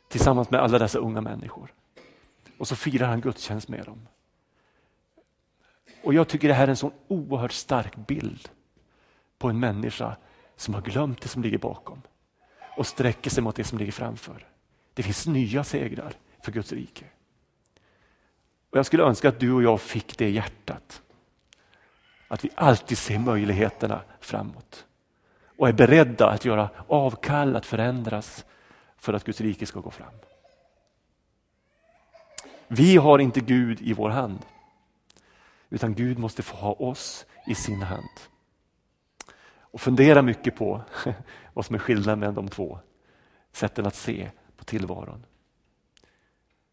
tillsammans 0.08 0.50
med 0.50 0.62
alla 0.62 0.80
dessa 0.80 1.00
unga 1.00 1.21
människor. 1.21 1.74
Och 2.58 2.67
så 2.67 2.76
firar 2.76 3.08
han 3.08 3.21
gudstjänst 3.21 3.67
med 3.67 3.86
dem. 3.86 4.08
Och 6.04 6.13
jag 6.13 6.28
tycker 6.28 6.47
det 6.47 6.54
här 6.54 6.63
är 6.63 6.67
en 6.67 6.78
sån 6.78 6.91
oerhört 7.08 7.52
stark 7.52 7.95
bild 7.95 8.50
på 9.38 9.50
en 9.50 9.60
människa 9.60 10.15
som 10.56 10.74
har 10.74 10.82
glömt 10.82 11.21
det 11.21 11.28
som 11.28 11.43
ligger 11.43 11.58
bakom 11.58 12.02
och 12.78 12.88
sträcker 12.88 13.30
sig 13.30 13.43
mot 13.43 13.56
det 13.56 13.63
som 13.63 13.78
ligger 13.78 13.91
framför. 13.91 14.47
Det 14.93 15.04
finns 15.04 15.28
nya 15.28 15.63
segrar 15.63 16.13
för 16.41 16.52
Guds 16.52 16.71
rike. 16.71 17.06
Och 18.69 18.78
Jag 18.78 18.86
skulle 18.86 19.04
önska 19.04 19.30
att 19.30 19.39
du 19.39 19.52
och 19.52 19.63
jag 19.63 19.82
fick 19.82 20.17
det 20.17 20.30
hjärtat. 20.30 20.61
Att 22.31 22.45
vi 22.45 22.49
alltid 22.55 22.97
ser 22.97 23.19
möjligheterna 23.19 24.01
framåt 24.19 24.85
och 25.57 25.69
är 25.69 25.73
beredda 25.73 26.29
att 26.29 26.45
göra 26.45 26.69
avkall, 26.87 27.55
att 27.55 27.65
förändras 27.65 28.45
för 28.97 29.13
att 29.13 29.23
Guds 29.23 29.41
rike 29.41 29.65
ska 29.65 29.79
gå 29.79 29.91
fram. 29.91 30.13
Vi 32.67 32.97
har 32.97 33.19
inte 33.19 33.39
Gud 33.39 33.81
i 33.81 33.93
vår 33.93 34.09
hand. 34.09 34.45
Utan 35.69 35.93
Gud 35.93 36.19
måste 36.19 36.43
få 36.43 36.55
ha 36.55 36.73
oss 36.73 37.25
i 37.47 37.55
sin 37.55 37.81
hand. 37.81 38.19
Och 39.53 39.81
fundera 39.81 40.21
mycket 40.21 40.55
på 40.55 40.81
vad 41.53 41.65
som 41.65 41.75
är 41.75 41.79
skillnaden 41.79 42.19
mellan 42.19 42.35
de 42.35 42.47
två 42.47 42.79
sätten 43.51 43.85
att 43.85 43.95
se 43.95 44.31
på 44.57 44.63
tillvaron. 44.63 45.25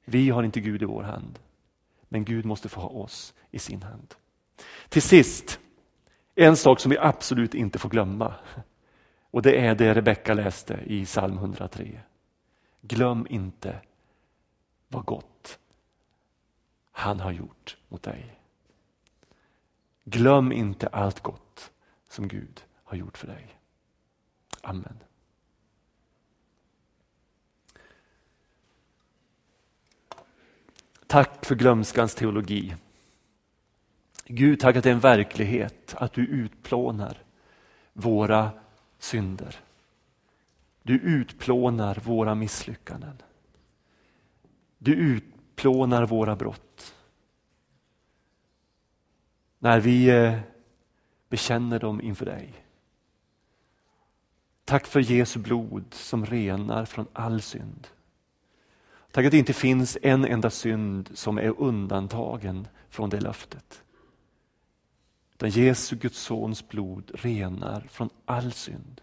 Vi 0.05 0.31
har 0.31 0.43
inte 0.43 0.61
Gud 0.61 0.83
i 0.83 0.87
vår 0.87 1.03
hand, 1.03 1.39
men 2.09 2.25
Gud 2.25 2.45
måste 2.45 2.69
få 2.69 2.81
ha 2.81 2.89
oss 2.89 3.35
i 3.51 3.59
sin 3.59 3.83
hand. 3.83 4.15
Till 4.89 5.03
sist, 5.03 5.61
en 6.35 6.57
sak 6.57 6.81
som 6.81 6.91
vi 6.91 6.99
absolut 6.99 7.55
inte 7.55 7.79
får 7.79 7.89
glömma. 7.89 8.35
Och 9.31 9.43
det 9.43 9.67
är 9.67 9.75
det 9.75 9.95
Rebecka 9.95 10.35
läste 10.35 10.81
i 10.87 11.05
psalm 11.05 11.37
103. 11.37 12.01
Glöm 12.81 13.27
inte 13.31 13.81
vad 14.89 15.05
gott 15.05 15.59
han 16.93 17.21
har 17.21 17.33
gjort 17.33 17.77
mot 17.89 18.03
dig. 18.03 18.41
Glöm 20.05 20.53
inte 20.53 20.87
allt 20.87 21.21
gott 21.21 21.71
som 22.09 22.29
Gud 22.29 22.65
har 22.85 22.97
gjort 22.97 23.19
för 23.19 23.27
dig. 23.27 23.59
Amen. 24.61 24.99
Tack 31.07 31.47
för 31.47 31.55
glömskans 31.55 32.15
teologi. 32.15 32.77
Gud, 34.31 34.61
tack 34.61 34.77
att 34.77 34.85
det 34.85 34.91
är 34.91 34.95
en 34.95 35.01
verklighet 35.01 35.95
att 35.99 36.13
du 36.13 36.27
utplånar 36.27 37.23
våra 37.93 38.51
synder. 38.99 39.57
Du 40.83 40.95
utplånar 40.95 41.95
våra 42.05 42.35
misslyckanden. 42.35 43.23
Du 44.79 44.95
utplånar 44.95 46.07
våra 46.07 46.37
brott. 46.37 46.95
När 49.59 49.81
vi 49.81 50.09
eh, 50.09 50.39
bekänner 51.29 51.79
dem 51.79 52.01
inför 52.01 52.27
dig. 52.27 52.65
Tack 54.65 54.87
för 54.87 55.01
Jesu 55.01 55.39
blod 55.39 55.85
som 55.95 56.27
renar 56.27 56.85
från 56.85 57.07
all 57.13 57.43
synd. 57.43 57.87
Tack 59.11 59.25
att 59.25 59.31
det 59.31 59.39
inte 59.39 59.53
finns 59.53 59.99
en 60.03 60.25
enda 60.25 60.51
synd 60.51 61.11
som 61.15 61.39
är 61.39 61.61
undantagen 61.61 62.69
från 62.89 63.11
det 63.11 63.21
löftet. 63.21 63.83
Utan 65.39 65.51
Jesu, 65.51 65.97
Guds 65.97 66.19
sons 66.19 66.69
blod 66.69 67.11
renar 67.15 67.81
från 67.81 68.11
all 68.25 68.53
synd. 68.53 69.01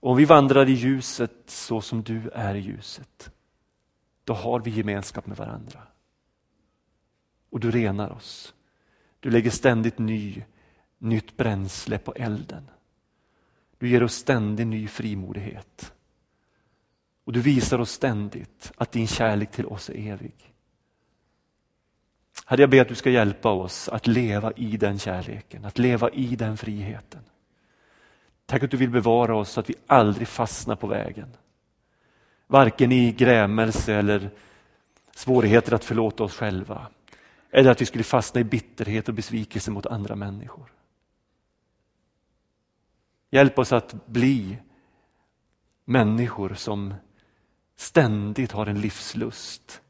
Och 0.00 0.10
om 0.10 0.16
vi 0.16 0.24
vandrar 0.24 0.68
i 0.68 0.72
ljuset 0.72 1.32
så 1.46 1.80
som 1.80 2.02
du 2.02 2.30
är 2.30 2.54
i 2.54 2.60
ljuset, 2.60 3.30
då 4.24 4.34
har 4.34 4.60
vi 4.60 4.70
gemenskap 4.70 5.26
med 5.26 5.36
varandra. 5.36 5.82
Och 7.50 7.60
du 7.60 7.70
renar 7.70 8.10
oss. 8.10 8.54
Du 9.20 9.30
lägger 9.30 9.50
ständigt 9.50 9.98
ny, 9.98 10.44
nytt 10.98 11.36
bränsle 11.36 11.98
på 11.98 12.12
elden. 12.12 12.70
Du 13.78 13.88
ger 13.88 14.02
oss 14.02 14.14
ständig 14.14 14.66
ny 14.66 14.88
frimodighet. 14.88 15.92
Och 17.24 17.32
du 17.32 17.40
visar 17.40 17.78
oss 17.78 17.90
ständigt 17.90 18.72
att 18.76 18.92
din 18.92 19.06
kärlek 19.06 19.50
till 19.50 19.66
oss 19.66 19.90
är 19.90 19.94
evig. 19.94 20.53
Herre, 22.44 22.60
jag 22.60 22.70
ber 22.70 22.80
att 22.80 22.88
du 22.88 22.94
ska 22.94 23.10
hjälpa 23.10 23.50
oss 23.50 23.88
att 23.88 24.06
leva 24.06 24.52
i 24.52 24.76
den 24.76 24.98
kärleken, 24.98 25.64
att 25.64 25.78
leva 25.78 26.10
i 26.10 26.36
den 26.36 26.56
friheten. 26.56 27.22
Tack 28.46 28.62
att 28.62 28.70
du 28.70 28.76
vill 28.76 28.90
bevara 28.90 29.36
oss 29.36 29.50
så 29.50 29.60
att 29.60 29.70
vi 29.70 29.74
aldrig 29.86 30.28
fastnar 30.28 30.76
på 30.76 30.86
vägen. 30.86 31.28
Varken 32.46 32.92
i 32.92 33.12
grämelse 33.12 33.94
eller 33.94 34.30
svårigheter 35.14 35.72
att 35.72 35.84
förlåta 35.84 36.24
oss 36.24 36.36
själva. 36.36 36.86
Eller 37.50 37.70
att 37.70 37.80
vi 37.80 37.86
skulle 37.86 38.04
fastna 38.04 38.40
i 38.40 38.44
bitterhet 38.44 39.08
och 39.08 39.14
besvikelse 39.14 39.70
mot 39.70 39.86
andra 39.86 40.16
människor. 40.16 40.72
Hjälp 43.30 43.58
oss 43.58 43.72
att 43.72 44.06
bli 44.06 44.58
människor 45.84 46.54
som 46.54 46.94
ständigt 47.76 48.52
har 48.52 48.66
en 48.66 48.80
livslust. 48.80 49.80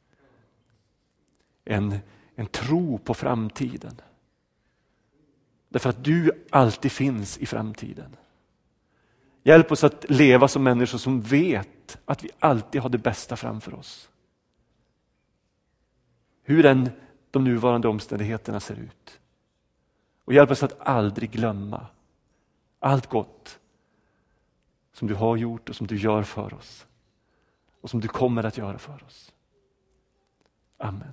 En, 1.64 1.98
en 2.34 2.46
tro 2.46 2.98
på 2.98 3.14
framtiden. 3.14 4.00
Därför 5.68 5.90
att 5.90 6.04
du 6.04 6.46
alltid 6.50 6.92
finns 6.92 7.38
i 7.38 7.46
framtiden. 7.46 8.16
Hjälp 9.42 9.72
oss 9.72 9.84
att 9.84 10.10
leva 10.10 10.48
som 10.48 10.62
människor 10.62 10.98
som 10.98 11.20
vet 11.20 11.98
att 12.04 12.24
vi 12.24 12.30
alltid 12.38 12.80
har 12.80 12.88
det 12.88 12.98
bästa 12.98 13.36
framför 13.36 13.74
oss. 13.74 14.10
Hur 16.42 16.66
än 16.66 16.90
de 17.30 17.44
nuvarande 17.44 17.88
omständigheterna 17.88 18.60
ser 18.60 18.76
ut. 18.76 19.20
Och 20.24 20.34
hjälp 20.34 20.50
oss 20.50 20.62
att 20.62 20.80
aldrig 20.80 21.30
glömma 21.30 21.86
allt 22.78 23.06
gott 23.06 23.58
som 24.92 25.08
du 25.08 25.14
har 25.14 25.36
gjort 25.36 25.68
och 25.68 25.76
som 25.76 25.86
du 25.86 25.96
gör 25.96 26.22
för 26.22 26.54
oss 26.54 26.86
och 27.80 27.90
som 27.90 28.00
du 28.00 28.08
kommer 28.08 28.44
att 28.44 28.58
göra 28.58 28.78
för 28.78 29.04
oss. 29.04 29.32
Amen. 30.76 31.12